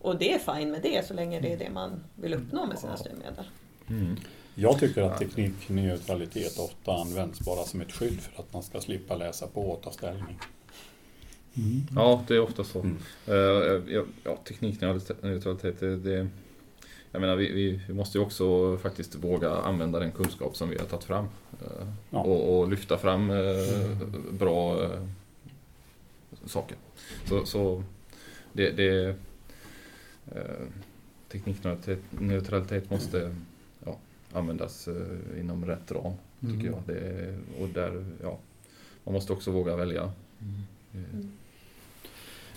[0.00, 2.78] Och det är fine med det så länge det är det man vill uppnå med
[2.78, 3.44] sina styrmedel.
[3.88, 4.16] Mm.
[4.54, 9.16] Jag tycker att teknikneutralitet ofta används bara som ett skydd för att man ska slippa
[9.16, 10.38] läsa på och ta ställning.
[11.54, 11.82] Mm.
[11.94, 12.80] Ja, det är ofta så.
[12.80, 12.96] Mm.
[13.28, 16.28] Uh, ja, teknikneutralitet, det, det,
[17.10, 20.78] jag menar, vi, vi, vi, måste ju också faktiskt våga använda den kunskap som vi
[20.78, 21.24] har tagit fram.
[21.24, 22.18] Uh, ja.
[22.18, 23.96] och, och, lyfta fram uh,
[24.30, 24.90] bra
[26.44, 26.76] saker.
[27.28, 27.82] Så, så
[28.52, 29.16] det, det
[31.28, 33.34] teknikneutralitet måste
[34.34, 34.88] användas
[35.38, 36.66] inom rätt ram, tycker mm.
[36.66, 36.82] jag.
[36.86, 38.38] Det, och där, ja,
[39.04, 40.12] man måste också våga välja.
[40.40, 41.32] Mm.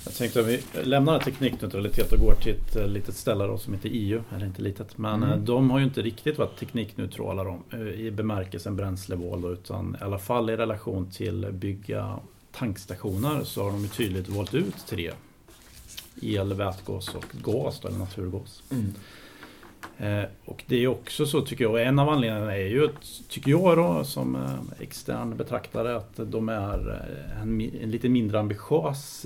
[0.05, 3.73] Jag tänkte att vi lämnar teknikneutralitet och går till ett eh, litet ställe då, som
[3.73, 5.30] heter EU, eller inte litet, men mm.
[5.30, 9.97] Eh, de har ju inte riktigt varit teknikneutrala då, eh, i bemärkelsen bränsleval då, utan
[10.01, 12.19] i alla fall i relation till bygga
[12.51, 15.11] tankstationer så har de ju tydligt valt ut tre.
[16.21, 18.63] El, vätgas och gas, då, eller naturgas.
[18.71, 18.93] Mm.
[19.97, 22.89] Eh, och det är också så tycker jag, en av anledningarna är ju,
[23.29, 28.39] tycker jag då som eh, extern betraktare, att de är eh, en, en lite mindre
[28.39, 29.25] ambitiös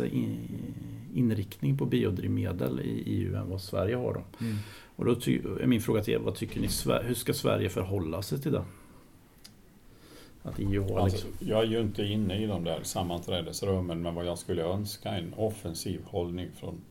[1.14, 4.14] inriktning på biodrivmedel i EU än vad Sverige har.
[4.14, 4.46] Då.
[4.46, 4.58] Mm.
[4.96, 6.68] Och då är min fråga till er, vad tycker ni,
[7.04, 8.64] hur ska Sverige förhålla sig till det?
[10.44, 11.48] Att EU har alltså, liksom...
[11.48, 15.34] Jag är ju inte inne i de där sammanträdesrummen, men vad jag skulle önska en
[15.34, 16.82] offensiv hållning från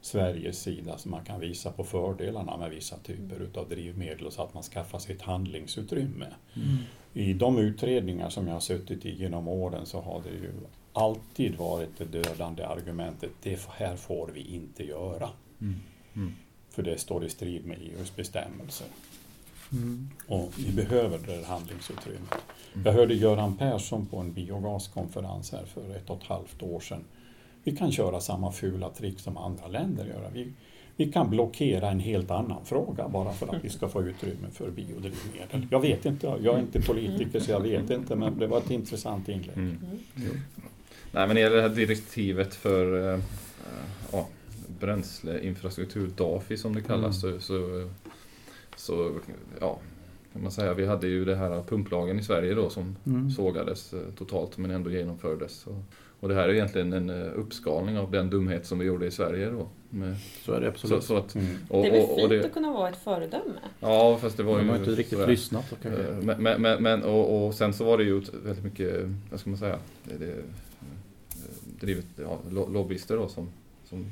[0.00, 3.50] Sveriges sida så man kan visa på fördelarna med vissa typer mm.
[3.54, 6.26] av drivmedel så att man skaffar sig ett handlingsutrymme.
[6.54, 6.76] Mm.
[7.12, 10.52] I de utredningar som jag har suttit i genom åren så har det ju
[10.92, 15.28] alltid varit det dödande argumentet, det här får vi inte göra.
[15.60, 15.80] Mm.
[16.14, 16.32] Mm.
[16.70, 18.86] För det står i strid med EUs bestämmelser.
[19.72, 20.10] Mm.
[20.26, 22.34] Och vi behöver det handlingsutrymmet.
[22.74, 22.86] Mm.
[22.86, 27.04] Jag hörde Göran Persson på en biogaskonferens här för ett och ett halvt år sedan
[27.64, 30.30] vi kan köra samma fula trick som andra länder gör.
[30.32, 30.52] Vi,
[30.96, 34.70] vi kan blockera en helt annan fråga bara för att vi ska få utrymme för
[34.70, 35.66] biodrivmedel.
[35.70, 38.70] Jag vet inte, jag är inte politiker så jag vet inte, men det var ett
[38.70, 39.56] intressant inlägg.
[39.56, 39.78] Mm.
[40.16, 40.40] Mm.
[41.12, 43.20] Nej, men när det gäller det här direktivet för äh,
[44.12, 44.28] ja,
[44.80, 47.40] bränsleinfrastruktur, DAFI som det kallas, mm.
[47.40, 47.88] så, så,
[48.76, 49.12] så,
[49.60, 49.78] ja,
[50.32, 53.30] kan man säga, vi hade ju det här pumplagen i Sverige då som mm.
[53.30, 55.66] sågades eh, totalt men ändå genomfördes.
[55.66, 55.82] Och,
[56.20, 59.10] och det här är egentligen en eh, uppskalning av den dumhet som vi gjorde i
[59.10, 59.68] Sverige då.
[59.90, 61.02] Med, så är det absolut.
[61.02, 61.46] Så, så att, mm.
[61.68, 63.60] och, det är väl fint det, att kunna vara ett föredöme?
[63.80, 64.64] Ja, fast det var ju...
[64.64, 65.26] De har inte riktigt sådär.
[65.26, 65.72] lyssnat.
[65.72, 65.92] Okay.
[65.92, 68.94] Eh, men, men, men, men och, och, sen så var det ju väldigt mycket,
[69.30, 70.34] vad ska man säga, det, det,
[71.80, 73.48] drivet ja, lobbyister då som,
[73.84, 74.06] som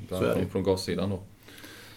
[0.51, 1.19] från gassidan då.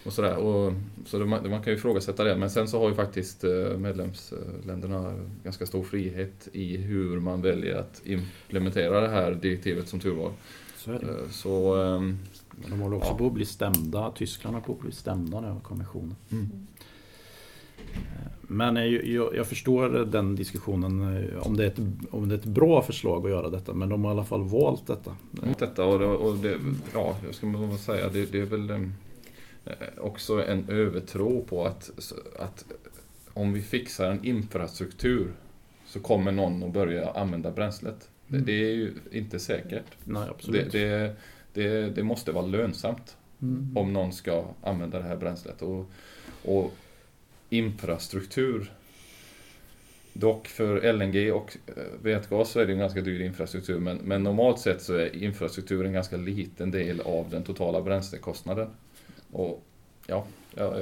[0.05, 0.37] Och sådär.
[0.37, 0.73] Och,
[1.07, 2.37] så det, man, man kan ju ifrågasätta det.
[2.37, 7.77] Men sen så har ju faktiskt eh, medlemsländerna ganska stor frihet i hur man väljer
[7.77, 10.33] att implementera det här direktivet som tur var.
[10.77, 10.93] Så.
[10.93, 10.99] Eh,
[11.31, 11.77] så
[12.51, 13.17] men de håller också ja.
[13.19, 14.13] på att bli stämda.
[14.17, 16.17] Tyskland har på att bli stämda nu av kommissionen.
[16.31, 16.67] Mm.
[17.95, 17.99] Eh,
[18.43, 21.03] men jag, jag, förstår den diskussionen
[21.41, 21.79] om det, är ett,
[22.11, 23.75] om det är ett bra förslag att göra detta.
[23.75, 25.17] Men de har i alla fall valt detta.
[25.59, 26.59] Detta och det, och det
[26.95, 29.12] ja, jag ska man säga, det, det är väl ehm, Eh,
[29.99, 31.91] också en övertro på att,
[32.39, 32.65] att
[33.35, 35.33] om vi fixar en infrastruktur
[35.87, 38.09] så kommer någon att börja använda bränslet.
[38.29, 38.45] Mm.
[38.45, 39.85] Det, det, är ju inte säkert.
[40.05, 40.73] Nej, absolut.
[40.73, 41.17] Det,
[41.53, 43.77] det, det måste vara lönsamt mm.
[43.77, 45.63] om någon ska använda det här bränslet.
[45.63, 45.91] Och,
[46.45, 46.75] och
[47.51, 48.73] infrastruktur
[50.13, 54.23] Dock för LNG och eh, vätgas så är det en ganska dyr infrastruktur men, men
[54.23, 58.69] normalt sett så är infrastruktur en ganska liten del av den totala bränslekostnaden.
[59.33, 59.65] Och,
[60.07, 60.25] ja,
[60.55, 60.75] ja,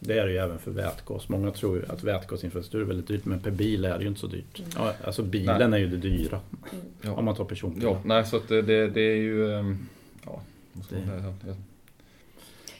[0.00, 1.28] det är det ju även för vätgas.
[1.28, 4.20] Många tror ju att vätgasinfrastruktur är väldigt dyrt men per bil är det ju inte
[4.20, 4.58] så dyrt.
[4.58, 4.70] Mm.
[4.76, 5.82] Ja, alltså bilen nej.
[5.82, 6.40] är ju det dyra.
[7.02, 7.18] Mm.
[7.18, 7.82] Om man tar personbil.
[7.82, 9.54] Ja, nej så att det, det är ju...
[9.54, 9.88] Ehm,
[10.24, 10.40] ja,
[10.90, 11.56] det.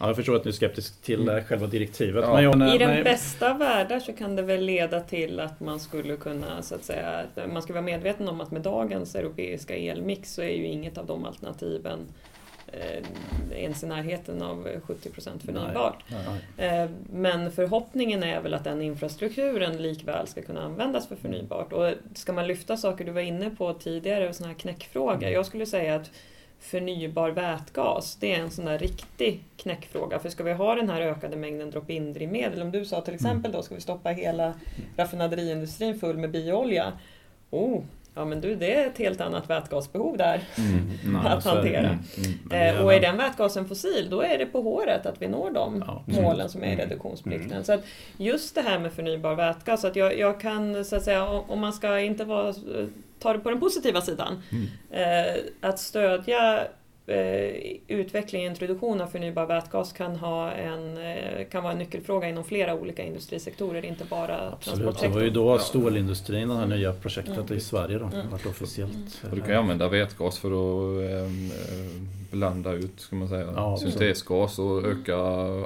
[0.01, 1.45] Ja, jag förstår att du är skeptisk till mm.
[1.45, 2.25] själva direktivet.
[2.25, 2.43] Ja.
[2.43, 3.05] Jag, nej, I den nej.
[3.05, 7.25] bästa världen så kan det väl leda till att man skulle kunna så att säga,
[7.53, 11.07] man ska vara medveten om att med dagens europeiska elmix så är ju inget av
[11.07, 11.99] de alternativen
[12.73, 13.05] eh,
[13.63, 16.05] ens i närheten av 70% förnybart.
[16.09, 16.21] Nej,
[16.57, 16.83] nej.
[16.83, 21.73] Eh, men förhoppningen är väl att den infrastrukturen likväl ska kunna användas för förnybart.
[21.73, 25.23] Och ska man lyfta saker du var inne på tidigare, sådana här knäckfrågor.
[25.23, 25.33] Mm.
[25.33, 26.11] Jag skulle säga att
[26.61, 30.19] förnybar vätgas, det är en sån där riktig knäckfråga.
[30.19, 33.53] För ska vi ha den här ökade mängden drop-in drivmedel, om du sa till exempel
[33.53, 34.55] då, ska vi stoppa hela
[34.97, 36.93] raffinaderiindustrin full med bioolja?
[37.51, 37.83] Oh,
[38.19, 40.91] Ja men du, det är ett helt annat vätgasbehov där mm,
[41.23, 41.89] nej, att hantera.
[41.89, 41.99] Mm,
[42.51, 45.51] mm, eh, och är den vätgasen fossil, då är det på håret att vi når
[45.51, 46.85] de ja, målen som är i mm.
[46.85, 47.53] reduktionsplikten.
[47.53, 47.65] Mm.
[47.65, 47.85] Så att
[48.17, 51.73] just det här med förnybar vätgas, att jag, jag kan så att säga, om man
[51.73, 52.55] ska inte vara
[53.19, 54.43] ta det på den positiva sidan.
[54.51, 54.67] Mm.
[54.91, 56.65] Eh, att stödja
[57.89, 62.45] utveckling och introduktion av förnybar vätgas kan, ha en, eh, kan vara en nyckelfråga inom
[62.45, 67.37] flera olika industrisektorer, inte bara Absolut, det var ju då stålindustrin, det här nya projektet
[67.39, 67.57] Mm.
[67.57, 68.31] i Sverige då, Mm.
[68.31, 69.23] vart officiellt.
[69.31, 73.53] Och du kan ju använda vätgas för att ehm, eh, blanda ut ska man säga,
[73.57, 75.17] Ja, syntesgas och öka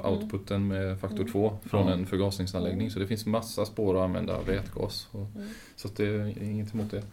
[0.09, 1.31] outputen med faktor Mm.
[1.31, 2.91] 2 från en förgasningsanläggning.
[2.91, 5.07] Så det finns massa spår att använda vätgas.
[5.11, 5.47] Och, Mm.
[5.75, 7.03] Så att det är inget emot det.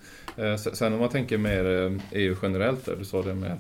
[0.47, 3.57] Eh, se- Sen om man tänker mer eh, EU generellt, där, du sa det med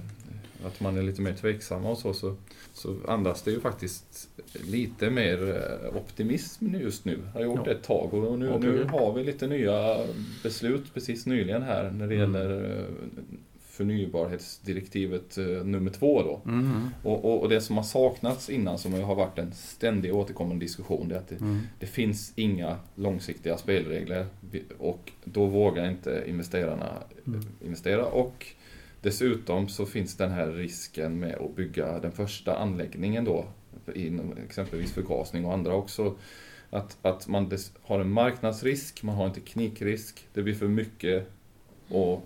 [0.66, 2.36] att man är lite mer tveksamma och så, så,
[2.72, 5.48] så andas det ju faktiskt lite mer
[5.90, 7.18] eh, optimism just nu.
[7.34, 9.96] Har gjort det ett tag och nu, nu har vi lite nya
[10.42, 12.34] beslut precis nyligen här när det Mm.
[12.34, 12.84] gäller eh,
[14.10, 16.40] förnybarhetsdirektivet eh, nummer två då.
[16.50, 16.88] Mm.
[17.02, 21.08] Och, och, och det som har saknats innan, som har varit en ständig återkommande diskussion,
[21.08, 21.60] det är att det, Mm.
[21.78, 24.26] det finns inga långsiktiga spelregler
[24.78, 26.88] och då vågar inte investerarna
[27.26, 27.40] Mm.
[27.64, 28.04] investera.
[28.06, 28.46] Och
[29.02, 33.44] dessutom så finns den här risken med att bygga den första anläggningen då,
[34.44, 36.14] exempelvis förgasning och andra också.
[36.70, 41.26] Att, att man har en marknadsrisk, man har en teknikrisk, det blir för mycket
[41.88, 42.20] att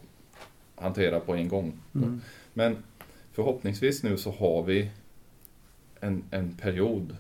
[0.75, 1.79] hantera på en gång.
[1.95, 2.21] Mm.
[2.55, 2.77] Men
[3.33, 4.91] förhoppningsvis nu så har vi
[6.01, 7.17] en, en period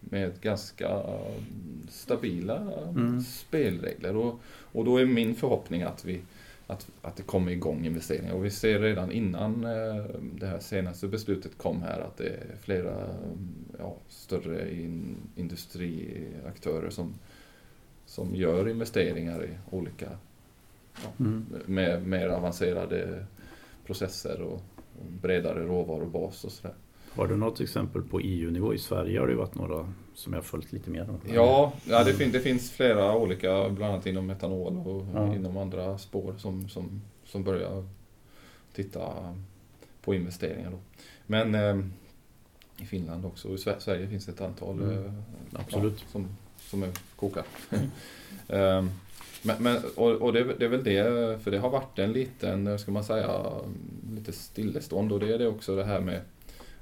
[0.00, 2.56] med ganska mm, stabila
[2.88, 3.20] Mm.
[3.20, 4.16] spelregler.
[4.16, 4.40] Och,
[4.72, 6.20] och då är min förhoppning att, vi,
[6.66, 8.34] att, att det kommer igång investeringar.
[8.34, 10.04] Och vi ser redan innan eh,
[10.34, 16.90] det här senaste beslutet kom här att det är flera mm, ja, större in, industriaktörer
[16.90, 17.14] som,
[18.06, 20.08] som gör investeringar i olika
[21.20, 21.46] Mm.
[21.66, 23.26] med mer avancerade
[23.86, 24.60] processer och,
[25.00, 26.74] och bredare råvarubas och sådär.
[27.16, 28.74] Har du något exempel på EU-nivå?
[28.74, 31.08] I Sverige har det ju varit några som jag följt lite mer.
[31.34, 35.34] Ja, ja det, fin, det finns flera olika, bland annat inom metanol och Ja.
[35.34, 37.86] inom andra spår som, som, som börjar
[38.74, 39.34] titta
[40.04, 40.70] på investeringar.
[40.70, 40.78] Då.
[41.26, 41.78] Men eh,
[42.82, 45.04] i Finland också och i Sve- Sverige finns det ett antal Mm.
[45.06, 45.12] eh,
[45.52, 45.98] Absolut.
[46.00, 47.44] Ja, som, som är kokar.
[48.48, 48.90] Ehm,
[49.42, 51.04] men, men, och och det, det är väl det,
[51.42, 53.40] för det har varit en liten, ska man säga,
[54.14, 56.20] lite stillestånd och det är det också det här med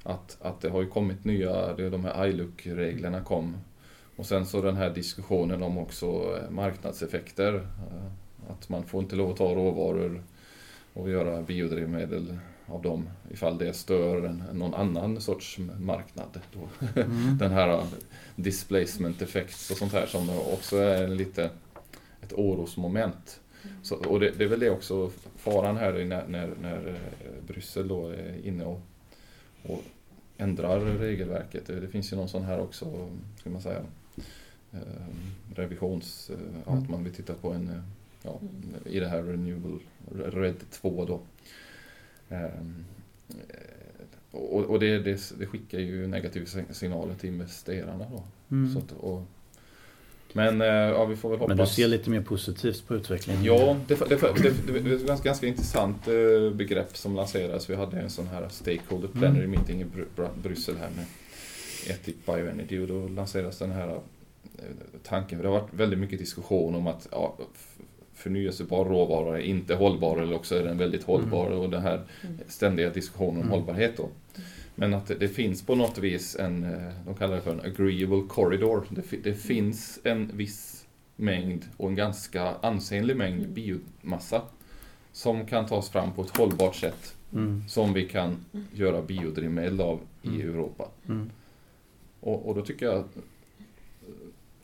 [0.03, 3.57] att, att det har ju kommit nya, det de här ILUC-reglerna kom.
[4.15, 6.05] Och sen så den här diskussionen om också
[6.37, 7.53] eh, marknadseffekter.
[7.55, 10.23] eh, Att man får inte lov att ta råvaror
[10.93, 16.39] och göra biodrivmedel av dem ifall det stör en, någon annan sorts marknad.
[16.53, 16.89] Då.
[17.01, 17.37] Mm.
[17.39, 17.83] Den här
[18.35, 21.49] displacement effects och sånt här som också är lite
[22.21, 23.39] ett orosmoment.
[23.83, 27.87] Så, och det, det är väl det också faran här när, när, när eh, Bryssel
[27.87, 28.81] då är inne och,
[29.63, 29.83] och
[30.37, 31.65] ändrar regelverket.
[31.65, 33.09] Det, finns ju någon sån här också,
[33.39, 33.81] ska man säga,
[34.71, 34.79] eh,
[35.55, 36.29] revisions...
[36.29, 37.81] Eh, ja, att man vill titta på en, eh,
[38.23, 38.39] ja,
[38.85, 39.79] i det här Renewable
[40.15, 41.19] RED 2 då.
[42.29, 42.85] Ehm,
[43.29, 43.35] eh,
[44.31, 48.23] och och det, det, det skickar ju negativa signaler till investerarna då.
[48.55, 48.73] Mm.
[48.73, 49.23] Så att, och,
[50.33, 51.57] men eh, ja, vi får väl hoppas.
[51.57, 53.43] Men du ser lite mer positivt på utvecklingen?
[53.43, 54.17] Ja, det, det, det,
[54.73, 57.69] det, det är ett ganska, ganska intressant eh, begrepp som lanseras.
[57.69, 59.51] Vi hade en sån här stakeholder plenary Mm.
[59.51, 61.05] meeting i Bry Bry- Bryssel här med
[61.95, 63.99] Ethic Bioenergy och då lanseras den här eh,
[65.03, 65.37] tanken.
[65.39, 67.37] För det har varit väldigt mycket diskussion om att ja,
[68.13, 72.37] förnyelsebar råvara är inte hållbar eller också är den väldigt hållbar och den här Mm.
[72.47, 73.49] ständiga diskussionen om Mm.
[73.49, 74.09] hållbarhet då.
[74.75, 77.61] Men att det, det finns på något vis en, eh, de kallar det för en
[77.61, 78.85] agreeable corridor.
[78.89, 83.53] Det, det finns en viss mängd och en ganska ansenlig mängd Mm.
[83.53, 84.41] biomassa
[85.11, 87.63] som kan tas fram på ett hållbart sätt Mm.
[87.67, 88.65] som vi kan Mm.
[88.73, 90.41] göra biodrivmedel av i Mm.
[90.49, 90.87] Europa.
[91.07, 91.29] Mm.
[92.19, 93.03] Och, och då tycker jag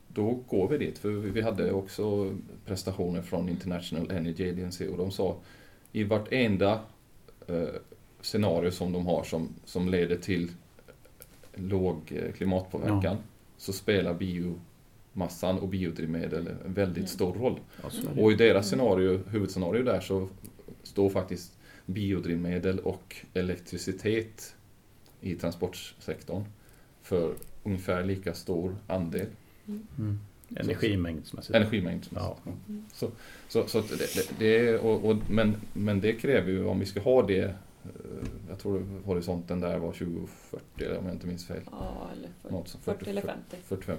[0.07, 0.97] då går vi dit.
[0.97, 2.35] För vi hade också
[2.65, 5.35] prestationer från International Energy Agency och de sa
[5.91, 6.79] i vartenda
[7.47, 7.63] eh,
[8.21, 10.51] scenario som de har som, som leder till
[11.55, 13.17] låg eh, klimatpåverkan
[13.57, 17.07] så spelar biomassan och biodrivmedel en väldigt Mm.
[17.07, 17.59] stor roll.
[17.83, 18.21] Ja, det.
[18.21, 20.27] Och i deras scenario, huvudscenario där så
[20.83, 24.55] står faktiskt biodrivmedel och elektricitet
[25.21, 26.43] i transportsektorn
[27.01, 29.27] för ungefär lika stor andel
[29.97, 30.19] Mm.
[30.55, 31.55] Energimängdsmässigt.
[31.55, 32.05] energimängd.
[32.15, 32.37] Ja.
[32.93, 33.11] Så,
[33.47, 36.85] så, så det, det, det är, och, och, men, men det kräver ju, om vi
[36.85, 37.55] ska ha det,
[38.49, 41.61] jag tror horisonten där var 2040 om jag inte minns fel.
[41.71, 43.57] Ja, eller 40, Något som 40 eller 50.
[43.69, 43.95] 40-50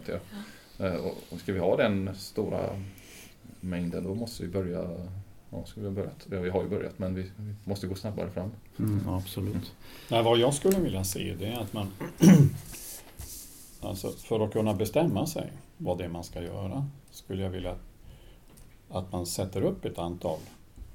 [0.79, 0.87] ja.
[0.87, 2.61] Eh, Och, och ska vi ha den stora
[3.61, 4.91] mängden då måste vi börja,
[5.51, 7.95] ja, ska vi ha börjat, ja, vi har ju börjat men vi, vi måste gå
[7.95, 8.51] snabbare fram.
[8.79, 9.73] Mm, ja, absolut.
[10.11, 11.87] Nej, vad jag skulle vilja se det är att man
[13.81, 17.77] alltså för att kunna bestämma sig vad det är man ska göra skulle jag vilja
[18.91, 20.39] att man sätter upp ett antal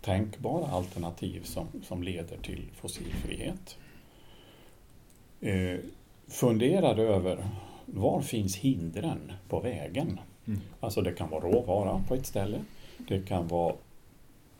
[0.04, 3.78] tänkbara alternativ som, som leder till fossilfrihet.
[5.42, 5.78] Eh,
[6.28, 7.48] funderar över
[7.86, 10.20] var finns hindren på vägen?
[10.48, 10.62] Mm.
[10.80, 12.58] Alltså det kan vara råvara på ett ställe.
[12.98, 13.76] Det kan vara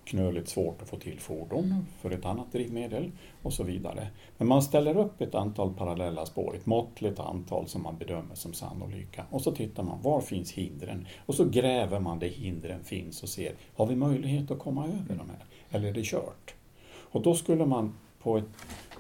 [0.06, 4.08] knöligt svårt att få till fordon för ett annat drivmedel och så vidare.
[4.38, 8.54] Men man ställer upp ett antal parallella spår, ett måttligt antal som man bedömer som
[8.54, 9.26] sannolika.
[9.30, 11.08] Och så tittar man, var finns hindren?
[11.26, 15.16] Och så gräver man där hindren finns och ser, har vi möjlighet att komma över
[15.16, 15.46] de här?
[15.70, 16.54] Eller är det kört?
[16.86, 18.50] Och då skulle man på ett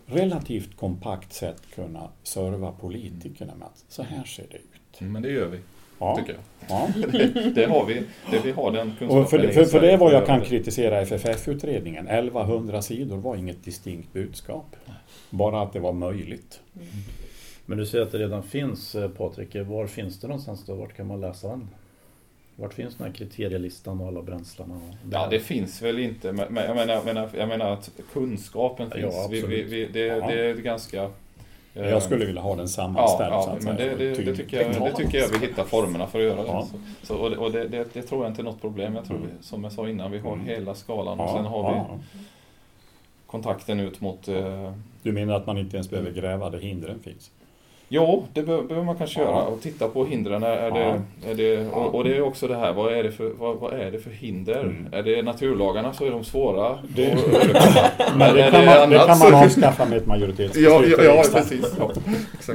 [0.06, 5.02] relativt kompakt sätt kunna serva politikerna med att så här ser det ut.
[5.02, 5.60] Mm, men det gör vi,
[6.04, 6.42] Ja, tycker jag.
[6.70, 6.88] ja.
[7.12, 7.94] Det, det har vi.
[8.32, 11.02] Det, vi har den kunskapen Och för, för, för det är vad jag kan kritisera
[11.02, 12.08] FFF-utredningen.
[12.08, 14.76] 1100 sidor var inget distinkt budskap.
[15.30, 16.60] Bara att det var möjligt.
[17.66, 19.56] Men du säger att det redan finns eh, Patrik.
[19.56, 20.76] Var finns det någonstans då?
[20.76, 21.70] Vart kan man läsa den?
[22.56, 24.80] Vart finns den här kriterielistan och alla bränslena?
[25.12, 26.32] Ja, det finns väl inte.
[26.32, 29.32] Men jag menar, jag menar, jag menar att kunskapen Ja, finns.
[29.32, 29.70] vi, vi, absolut.
[29.72, 30.28] vi, det, Ja.
[30.28, 31.10] det är ganska...
[31.76, 33.34] eh, Jag skulle vilja ha den Ja, sammanställd.
[33.34, 36.20] ja att men det, det, det, tycker jag, det tycker jag vi hittar formerna för
[36.20, 36.46] att göra.
[36.48, 36.68] Ja.
[37.02, 37.08] Det.
[37.08, 38.96] Så, och det, och det, det, tror jag inte är något problem.
[38.96, 40.46] Jag tror vi, som jag sa innan, vi har Mm.
[40.46, 42.00] hela skalan och Ja, sen har vi ja.
[43.28, 44.28] kontakten ut mot...
[44.28, 44.72] Eh,
[45.04, 47.32] Du menar att man inte ens behöver gräva där hindren finns?
[47.90, 49.26] Jo, det be- behöver man kanske Ja.
[49.26, 50.44] göra och titta på hindren.
[50.44, 53.30] Är, det, är det, och, och det är också det här, vad är det för,
[53.40, 54.60] vad, vad är det för hinder?
[54.62, 54.88] Mm.
[54.92, 56.78] Är det naturlagarna så är de svåra.
[56.96, 57.20] Det- Och-
[58.18, 61.66] Men det kan man, det kan man avskaffa med ett majoritetsbeslut Ja, ja, ja precis.
[61.80, 61.92] Ja.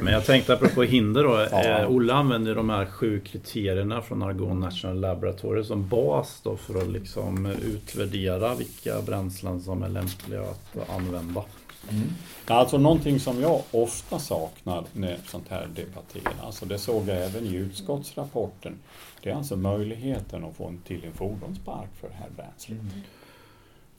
[0.01, 1.45] Men jag tänkte apropå hinder då.
[1.51, 1.63] Ja.
[1.81, 6.77] Eh, Olle använder de här sju kriterierna från Argon National Laboratory som bas då för
[6.81, 11.43] att liksom utvärdera vilka bränslen som är lämpliga att använda.
[11.91, 12.07] Mm.
[12.45, 17.45] Alltså någonting som jag ofta saknar när sånt här debatteras, alltså det såg jag även
[17.45, 18.79] i utskottsrapporten,
[19.23, 22.79] det är alltså möjligheten att få en till en fordonspark för det här bränslet.
[22.79, 23.01] Mm.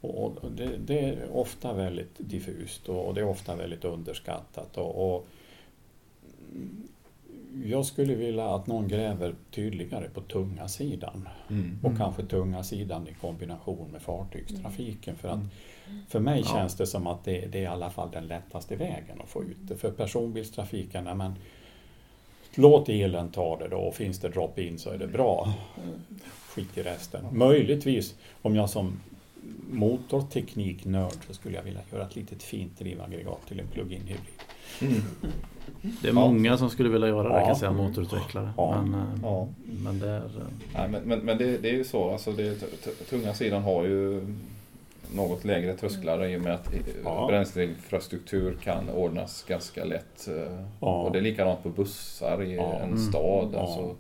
[0.01, 4.77] Och och det, det är ofta väldigt diffust och och det är ofta väldigt underskattat.
[4.77, 5.27] Och, och
[7.65, 11.79] jag skulle vilja att någon gräver tydligare på tunga sidan Mm.
[11.83, 15.17] och kanske tunga sidan i kombination med fartygstrafiken.
[15.17, 15.49] För, att, Mm.
[16.09, 16.51] För mig Ja.
[16.55, 19.43] känns det som att det, det är i alla fall den lättaste vägen att få
[19.43, 19.77] ut det.
[19.77, 21.33] För personbilstrafiken, ja, men,
[22.55, 25.53] låt elen ta det då och finns det drop-in så är det bra.
[26.49, 27.25] Skit i resten.
[27.33, 29.01] Möjligtvis om jag som
[29.71, 34.21] motortekniknörd så skulle jag vilja göra ett litet fint drivaggregat till en plug-in hybrid.
[34.81, 35.03] Mm.
[36.03, 37.49] Det är många som skulle vilja göra det kan Ja.
[37.49, 38.53] jag säga, motorutvecklare.
[38.57, 38.83] Ja.
[38.83, 39.49] Men, eh, Ja.
[39.83, 40.25] men det är...
[40.25, 40.31] eh,
[40.75, 42.55] Nej, men men, men det, det är ju så, alltså det,
[43.11, 44.21] tunga sidan har ju
[45.15, 47.27] något lägre trösklar i och med att eh, Ja.
[47.29, 50.29] bränsleinfrastruktur kan ordnas ganska lätt.
[50.29, 51.03] eh, Ja.
[51.03, 52.73] Och det är likadant på bussar i Ja.
[52.79, 52.99] en Mm.
[52.99, 53.51] stad.
[53.53, 53.59] Ja.
[53.61, 53.97] Alltså,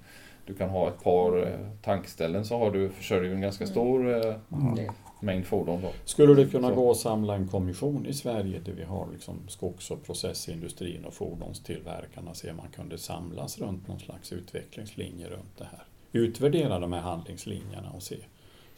[0.46, 4.10] du kan ha ett par eh, tankställen så har du, försörjer du en ganska stor
[4.26, 4.88] eh, Mm.
[5.20, 5.80] mängd fordon.
[5.82, 5.88] Då.
[6.04, 6.74] Skulle det kunna Så.
[6.74, 11.14] gå att samla en kommission i Sverige där vi har liksom skogs och processindustrin och
[11.14, 15.82] fordonstillverkarna se om man kunde samlas runt någon slags utvecklingslinje runt det här.
[16.12, 18.16] Utvärdera de här handlingslinjerna och se.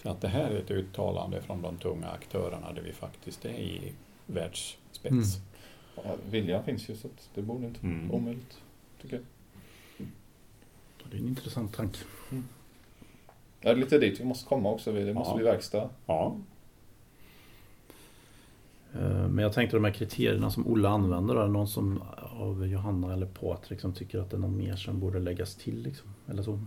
[0.03, 3.51] Så att det här är ett uttalande från de tunga aktörerna där vi faktiskt är
[3.59, 3.93] i
[4.27, 5.11] världsspets.
[5.11, 5.25] Mm.
[6.05, 8.11] Ja, viljan finns ju så att det borde inte vara Mm.
[8.11, 8.59] omöjligt.
[9.03, 9.25] Tycker jag.
[11.11, 11.99] Det är en intressant tanke.
[13.61, 14.93] Det är lite dit vi måste komma också.
[14.93, 15.37] Det måste Ja.
[15.37, 15.89] bli verkstad.
[16.07, 16.37] Ja.
[18.95, 22.67] Eh, Men jag tänkte de här kriterierna som Olle använder, är det någon som av
[22.67, 25.83] Johanna eller Patrik som tycker att det är något mer som borde läggas till?
[25.83, 26.15] Liksom?
[26.29, 26.61] Eller så?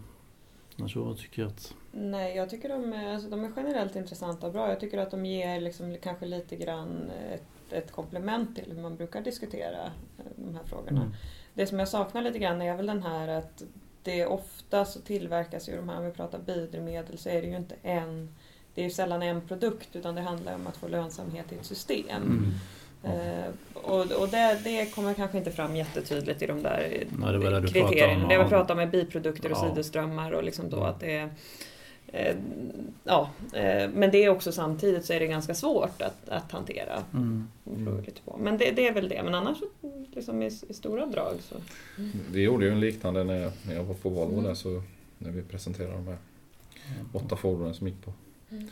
[0.80, 1.76] Annars så tycker jag att...
[1.98, 4.70] Nej, jag tycker de är, alltså, de är generellt intressanta och bra.
[4.70, 8.96] Jag tycker att de ger liksom, kanske lite grann ett, ett komplement till hur man
[8.96, 9.84] brukar diskutera
[10.18, 11.02] eh, de här frågorna.
[11.02, 11.14] Mm.
[11.54, 13.64] Det som jag saknar lite grann är väl den här att
[14.04, 17.56] det ofta så tillverkas ju de här, om vi pratar biodrivmedel så är det ju
[17.56, 18.36] inte en,
[18.74, 21.66] det är ju sällan en produkt utan det handlar om att få lönsamhet i ett
[21.66, 22.08] system.
[23.04, 23.20] Mm.
[23.20, 27.38] Eh, och och det, det kommer kanske inte fram jättetydligt i de där Nej, det
[27.38, 28.24] var pratade kriterierna.
[28.24, 28.50] om, Det vi ja.
[28.50, 29.70] pratar om är biprodukter och Ja.
[29.70, 31.30] sidoströmmar och liksom då att det är
[33.03, 37.03] Ja, eh, men det är också samtidigt så är det ganska svårt att, att hantera.
[37.13, 37.47] Mm.
[38.26, 38.38] På.
[38.38, 39.24] Men det, det är väl det.
[39.24, 39.57] Men annars
[40.13, 41.55] liksom i, i stora drag så.
[42.32, 44.43] Vi gjorde ju en liknande när jag, när jag var på Volvo Mm.
[44.43, 44.84] där så
[45.18, 46.18] när vi presenterade de här
[47.13, 48.13] åtta fordonen som gick på
[48.51, 48.68] Mm.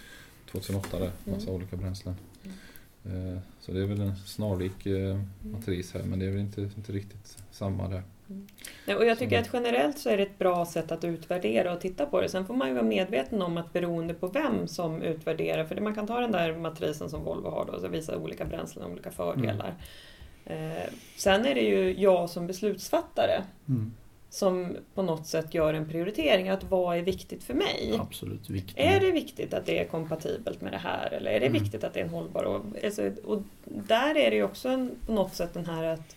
[0.52, 1.56] 2008 där, massa Mm.
[1.56, 2.16] olika bränslen.
[3.06, 6.62] Eh, Så det är väl en snarlik eh, matris här men det är väl inte,
[6.62, 8.04] inte riktigt samma där.
[8.86, 11.74] Nej, och jag tycker Så- att generellt så är det ett bra sätt att utvärdera
[11.74, 12.30] och titta på det.
[12.30, 15.96] Sen får man ju vara medveten om att beroende på vem som utvärderar, för man
[15.96, 19.12] kan ta den där matrisen som Volvo har då, och visa olika bränslen och olika
[19.12, 19.76] fördelar.
[20.46, 23.94] Eh, sen är det ju jag som beslutsfattare Mm.
[24.30, 26.50] som på något sätt gör en prioritering.
[26.50, 28.00] Att vad är viktigt för mig?
[28.00, 28.78] Absolut viktigt.
[28.78, 31.62] Är det viktigt att det är kompatibelt med det här eller är det Mm.
[31.64, 32.44] viktigt att det är en hållbar...
[32.44, 36.16] Och, alltså, och där är det ju också en, på något sätt den här att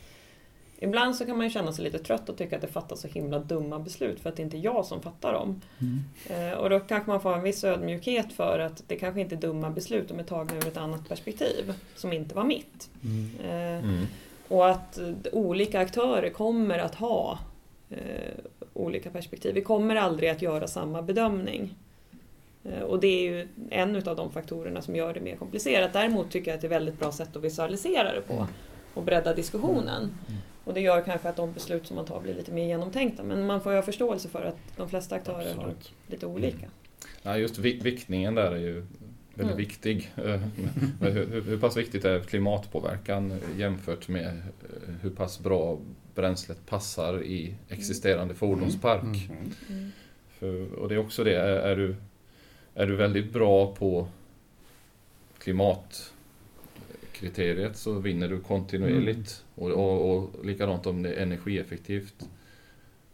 [0.78, 3.38] Ibland så kan man känna sig lite trött och tycka att det fattas så himla
[3.38, 5.60] dumma beslut för att det inte är jag som fattar dem.
[5.78, 6.50] Mm.
[6.52, 9.40] Eh, och då kanske man får en viss ödmjukhet för att det kanske inte är
[9.40, 12.90] dumma beslut, de är tagna ur ett annat perspektiv som inte var mitt.
[13.04, 13.30] Mm.
[13.50, 14.06] Eh, Mm.
[14.48, 14.98] och att
[15.32, 17.38] olika aktörer kommer att ha
[17.90, 17.98] eh,
[18.74, 19.54] olika perspektiv.
[19.54, 21.74] Vi kommer aldrig att göra samma bedömning.
[22.64, 25.92] Eh, och det är ju en av de faktorerna som gör det mer komplicerat.
[25.92, 28.46] Däremot tycker jag att det är ett väldigt bra sätt att visualisera det på
[28.94, 30.14] och bredda diskussionen.
[30.66, 33.22] Och det gör kanske att de beslut som man tar blir lite mer genomtänkta.
[33.22, 35.92] Men man får ju ha förståelse för att de flesta aktörer har Absolut.
[36.06, 36.66] lite olika.
[37.22, 39.56] Ja, just vi- viktningen där är ju väldigt Mm.
[39.56, 40.12] viktig.
[41.00, 45.78] Hur, hur, hur pass viktigt är klimatpåverkan jämfört med eh, hur pass bra
[46.14, 49.02] bränslet passar i existerande fordonspark?
[49.02, 49.20] Mm.
[49.28, 49.52] Mm.
[49.68, 49.92] Mm.
[50.38, 51.96] För, och det är också det, är, är, du,
[52.74, 54.08] är du väldigt bra på
[57.16, 59.44] klimatkriteriet så vinner du kontinuerligt.
[59.54, 62.28] Och, och, och likadant om det är energieffektivt.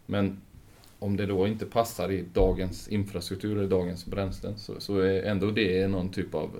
[0.06, 0.40] Men
[0.98, 5.50] om det då inte passar i dagens infrastruktur eller dagens bränslen så, så är ändå
[5.50, 6.50] det någon typ av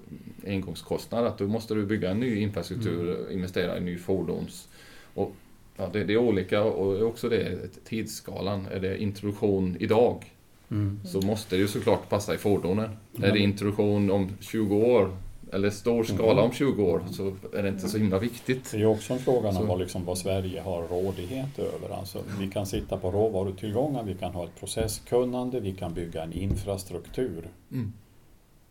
[0.46, 1.26] engångskostnad.
[1.26, 4.68] Att då måste du bygga en ny infrastruktur, investera i ny fordons...
[5.14, 5.32] Och,
[5.76, 8.66] ja, det, det är olika och också det, tidsskalan.
[8.66, 10.24] Är det introduktion idag
[10.70, 11.00] Mm.
[11.04, 12.90] så måste det ju såklart passa i fordonen.
[13.16, 13.30] Mm.
[13.30, 15.10] Är det introduktion om 20 år
[15.52, 18.70] eller stor skala om 20 år så är det inte så himla viktigt.
[18.70, 21.96] Det är också en fråga om vad, liksom, vad Sverige har rådighet över.
[21.96, 26.32] Alltså, vi kan sitta på råvarutillgångar, vi kan ha ett processkunnande, vi kan bygga en
[26.32, 27.48] infrastruktur.
[27.72, 27.92] Mm.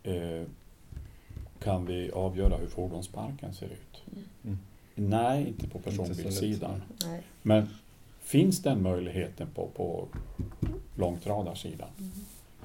[0.04, 0.48] Eh,
[1.64, 4.04] kan vi avgöra hur fordonsparken ser ut?
[4.44, 4.58] Mm.
[4.96, 6.82] Nej, inte på personbilssidan.
[7.42, 7.68] Men
[8.22, 10.08] finns den möjligheten på, på
[10.96, 11.90] långtradarsidan?
[11.98, 12.12] Mm.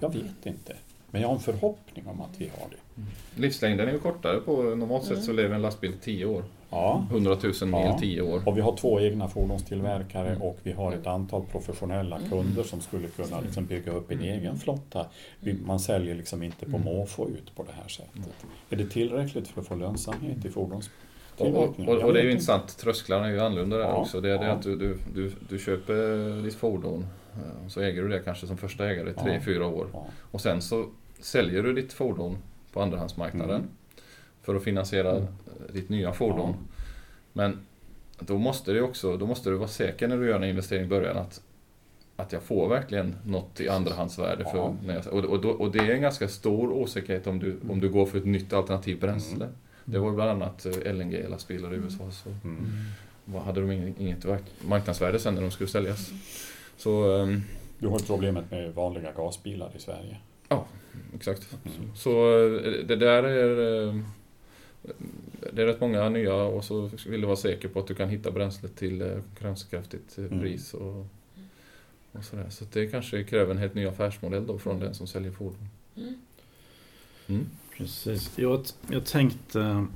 [0.00, 0.76] Jag vet inte.
[1.10, 2.85] Men jag har en förhoppning om att vi har det.
[3.34, 4.40] Livslängden är ju kortare.
[4.40, 6.42] På normalt sett så lever en lastbil 10 år.
[6.70, 7.98] Ja, 100 000 mil Ja.
[8.00, 8.42] 10 år.
[8.48, 10.42] och vi har två egna fordonstillverkare Mm.
[10.42, 14.56] och vi har ett antal professionella kunder som skulle kunna liksom bygga upp en egen
[14.58, 15.06] flotta.
[15.40, 18.34] Vi- Man säljer liksom inte på måfå ut på det här sättet.
[18.70, 21.88] Är det tillräckligt för att få lönsamhet i Och, fordonstillverkningen?
[21.94, 22.32] och, Jag och det är ju inte.
[22.32, 24.20] intressant, trösklarna är ju annorlunda där Ja, också.
[24.20, 24.52] Det är det ja.
[24.52, 28.46] att du, du, du, du köper ditt fordon eh, och så äger du det kanske
[28.46, 29.22] som första ägare i Ja.
[29.22, 29.86] 3-4 år.
[29.92, 30.06] Ja.
[30.30, 30.86] Och sen så
[31.20, 32.38] säljer du ditt fordon
[32.76, 33.68] på andrahandsmarknaden Mm.
[34.42, 35.26] för att finansiera Mm.
[35.72, 36.50] ditt nya fordon.
[36.58, 36.64] Ja.
[37.32, 37.58] Men
[38.20, 40.88] då måste, det också, då måste du vara säker när du gör en investering i
[40.88, 41.40] början att,
[42.16, 44.44] att jag får verkligen något i andrahandsvärde.
[44.44, 44.74] För Ja.
[44.86, 47.80] när jag, och, och, då, och det är en ganska stor osäkerhet om du, om
[47.80, 49.44] du går för ett nytt alternativt bränsle.
[49.44, 49.56] Mm.
[49.84, 52.10] Det var bland annat eh, LNG-lastbilar i USA.
[52.10, 52.66] Så Mm.
[53.24, 54.26] vad hade de inget,
[54.68, 56.10] marknadsvärde sen när de skulle säljas.
[56.76, 57.42] Så ehm,
[57.78, 60.16] Du har problemet med vanliga gasbilar i Sverige.
[61.16, 61.56] Exakt.
[61.64, 61.96] Mm.
[61.96, 62.10] Så
[62.56, 63.86] eh, det där är...
[63.88, 64.00] eh,
[65.52, 68.08] Det är rätt många nya och så vill du vara säker på att du kan
[68.08, 70.40] hitta bränslet till eh, konkurrenskraftigt Mm.
[70.40, 70.74] pris.
[70.74, 71.06] Och,
[72.12, 72.46] och sådär.
[72.50, 75.68] Så det kanske kräver en helt ny affärsmodell då från den som säljer fordon.
[75.96, 76.14] Mm.
[77.26, 77.46] Mm.
[77.76, 78.38] Precis.
[78.38, 79.86] Jag, jag tänkte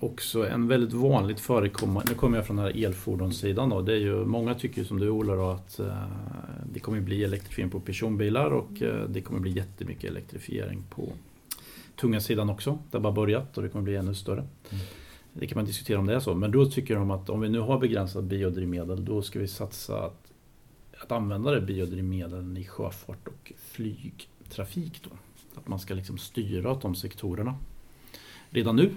[0.00, 3.96] också en väldigt vanligt förekommande, nu kommer jag från den här elfordonssidan då, det är
[3.96, 6.06] ju, många tycker som du Ola då att eh,
[6.72, 11.12] det kommer bli elektrifiering på personbilar och eh, det kommer bli jättemycket elektrifiering på
[12.00, 12.78] tunga sidan också.
[12.90, 14.40] Det har bara börjat och det kommer bli ännu större.
[14.40, 14.84] Mm.
[15.32, 17.48] Det kan man diskutera om det är så, men då tycker de att om vi
[17.48, 20.32] nu har begränsat biodrivmedel då ska vi satsa att,
[20.98, 25.02] att använda det biodrivmedlen i sjöfart och flygtrafik.
[25.04, 25.10] Då.
[25.54, 27.54] Att man ska liksom styra de sektorerna
[28.50, 28.90] redan nu.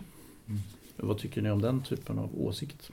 [0.48, 0.62] Mm.
[1.02, 2.92] Vad tycker ni om den typen av åsikt?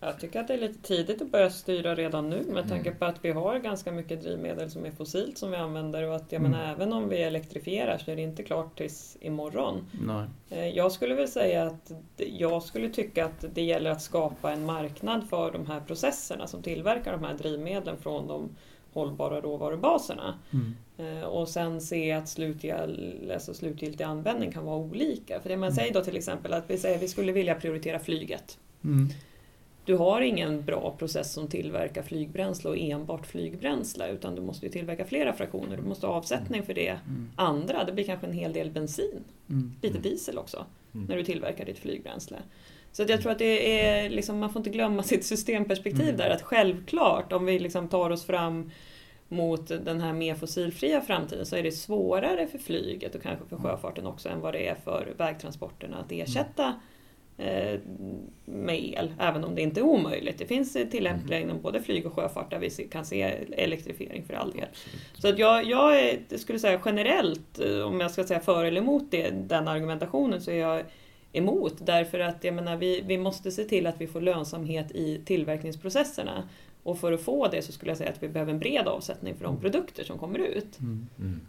[0.00, 2.68] Jag tycker att det är lite tidigt att börja styra redan nu med Mm.
[2.68, 6.16] tanke på att vi har ganska mycket drivmedel som är fossilt som vi använder och
[6.16, 6.50] att jag Mm.
[6.50, 9.86] menar, även om vi elektrifierar så är det inte klart tills imorgon.
[10.06, 10.26] Nej.
[10.50, 14.66] Eh, Jag skulle väl säga att jag skulle tycka att det gäller att skapa en
[14.66, 18.48] marknad för de här processerna som tillverkar de här drivmedlen från de
[18.92, 20.38] hållbara råvarubaserna.
[20.98, 25.40] Eh, Och sen se att slutgil- alltså slutgiltig användning kan vara olika.
[25.40, 27.98] För det man säger då till exempel att vi säger att vi skulle vilja prioritera
[27.98, 28.58] flyget.
[28.84, 29.08] Mm.
[29.84, 34.72] Du har ingen bra process som tillverkar flygbränsle och enbart flygbränsle utan du måste ju
[34.72, 35.76] tillverka flera fraktioner.
[35.76, 37.30] Du måste ha avsättning för det Mm.
[37.36, 37.84] andra.
[37.84, 39.72] Det blir kanske en hel del bensin, Mm.
[39.82, 41.06] lite diesel också, Mm.
[41.06, 42.36] när du tillverkar ditt flygbränsle.
[42.92, 46.16] Så jag tror att det är, liksom, man får inte glömma sitt systemperspektiv Mm.
[46.16, 46.30] där.
[46.30, 48.70] Att självklart, om vi liksom tar oss fram
[49.28, 53.56] mot den här mer fossilfria framtiden så är det svårare för flyget och kanske för
[53.56, 56.74] sjöfarten också än vad det är för vägtransporterna att ersätta
[57.38, 57.80] eh,
[58.44, 60.38] med el, även om det inte är omöjligt.
[60.38, 63.22] Det finns tillämpningar inom både flyg och sjöfart där vi kan se
[63.56, 64.66] elektrifiering för all del.
[65.18, 69.10] Så att jag, jag skulle säga generellt, eh, om jag ska säga för eller emot
[69.10, 70.82] det, den argumentationen, så är jag
[71.38, 71.74] emot.
[71.78, 76.48] Därför att jag menar, vi, vi måste se till att vi får lönsamhet i tillverkningsprocesserna.
[76.82, 79.34] Och för att få det så skulle jag säga att vi behöver en bred avsättning
[79.34, 79.60] för de mm.
[79.60, 80.80] produkter som kommer ut.
[80.80, 81.06] Mm.
[81.18, 81.40] Mm.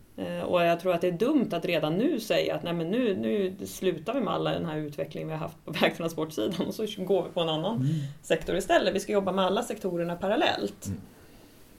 [0.41, 3.17] Och jag tror att det är dumt att redan nu säga att nej men nu,
[3.17, 6.85] nu slutar vi med alla den här utvecklingen vi har haft på vägtransportsidan och så
[6.97, 7.91] går vi på en annan mm.
[8.21, 8.95] sektor istället.
[8.95, 10.87] Vi ska jobba med alla sektorerna parallellt.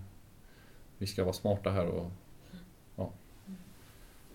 [0.98, 2.12] vi ska vara smarta här och
[2.96, 3.12] ja,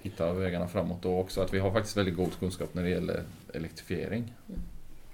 [0.01, 3.25] hitta vägarna framåt och också att vi har faktiskt väldigt god kunskap när det gäller
[3.55, 4.35] elektrifiering.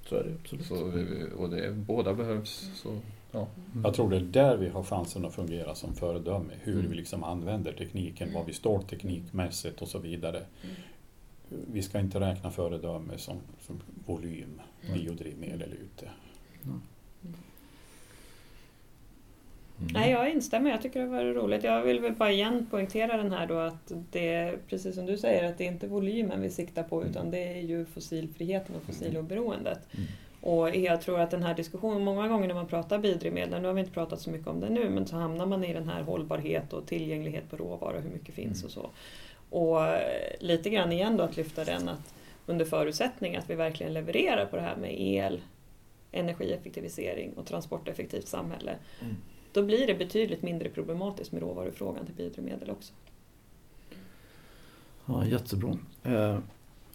[0.05, 0.67] Så är det absolut.
[0.67, 2.71] Så vi, och det, båda behövs.
[2.75, 2.99] Så,
[3.33, 3.49] ja.
[3.73, 3.85] Mm.
[3.85, 6.53] Jag tror det är där vi har chansen att fungera som föredöme.
[6.61, 6.91] Hur mm.
[6.91, 10.39] vi liksom använder tekniken, var vi står teknikmässigt och så vidare.
[10.39, 10.77] Mm.
[11.49, 14.61] Vi ska inte räkna föredöme som, som volym,
[14.95, 16.11] biodrivmedel ute.
[16.65, 16.83] Mm.
[19.81, 19.91] Mm.
[19.93, 20.71] Nej, jag instämmer.
[20.71, 21.65] Jag tycker det var roligt.
[21.65, 25.19] Jag vill väl bara igen poängtera den här då att det är precis som du
[25.19, 27.11] säger att det är inte volymen vi siktar på mm.
[27.11, 29.81] utan det är ju fossilfriheten och fossiloberoendet.
[29.95, 30.07] Mm.
[30.41, 33.75] Och jag tror att den här diskussionen, många gånger när man pratar biodrivmedel, nu har
[33.75, 36.03] vi inte pratat så mycket om det nu, men så hamnar man i den här
[36.03, 38.91] hållbarhet och tillgänglighet på råvaror, hur mycket finns och så.
[39.51, 39.79] Och
[40.41, 42.15] lite grann igen då att lyfta den att
[42.47, 45.41] under förutsättning att vi verkligen levererar på det här med el,
[46.13, 48.77] energieffektivisering och transporteffektivt samhälle.
[49.01, 49.17] Mm
[49.53, 52.93] då blir det betydligt mindre problematiskt med råvarufrågan till biodrivmedel också.
[55.07, 55.79] Ja, jättebra.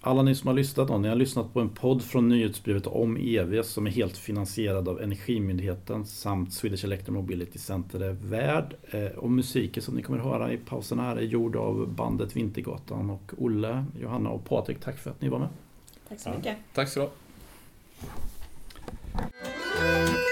[0.06, 3.18] Alla ni som har lyssnat då, ni har lyssnat på en podd från nyhetsbrevet om
[3.18, 8.76] EV som är helt finansierad av Energimyndigheten samt Swedish Electromobility Center är värd.
[8.92, 12.36] Eh, och musiken som ni kommer att höra i pausen här är gjord av bandet
[12.36, 14.80] Vintergatan och Olle, Johanna och Patrik.
[14.80, 15.50] Tack för att ni var med.
[16.10, 16.46] Tack så mycket.
[16.46, 17.10] Ja, tack så
[19.82, 20.23] du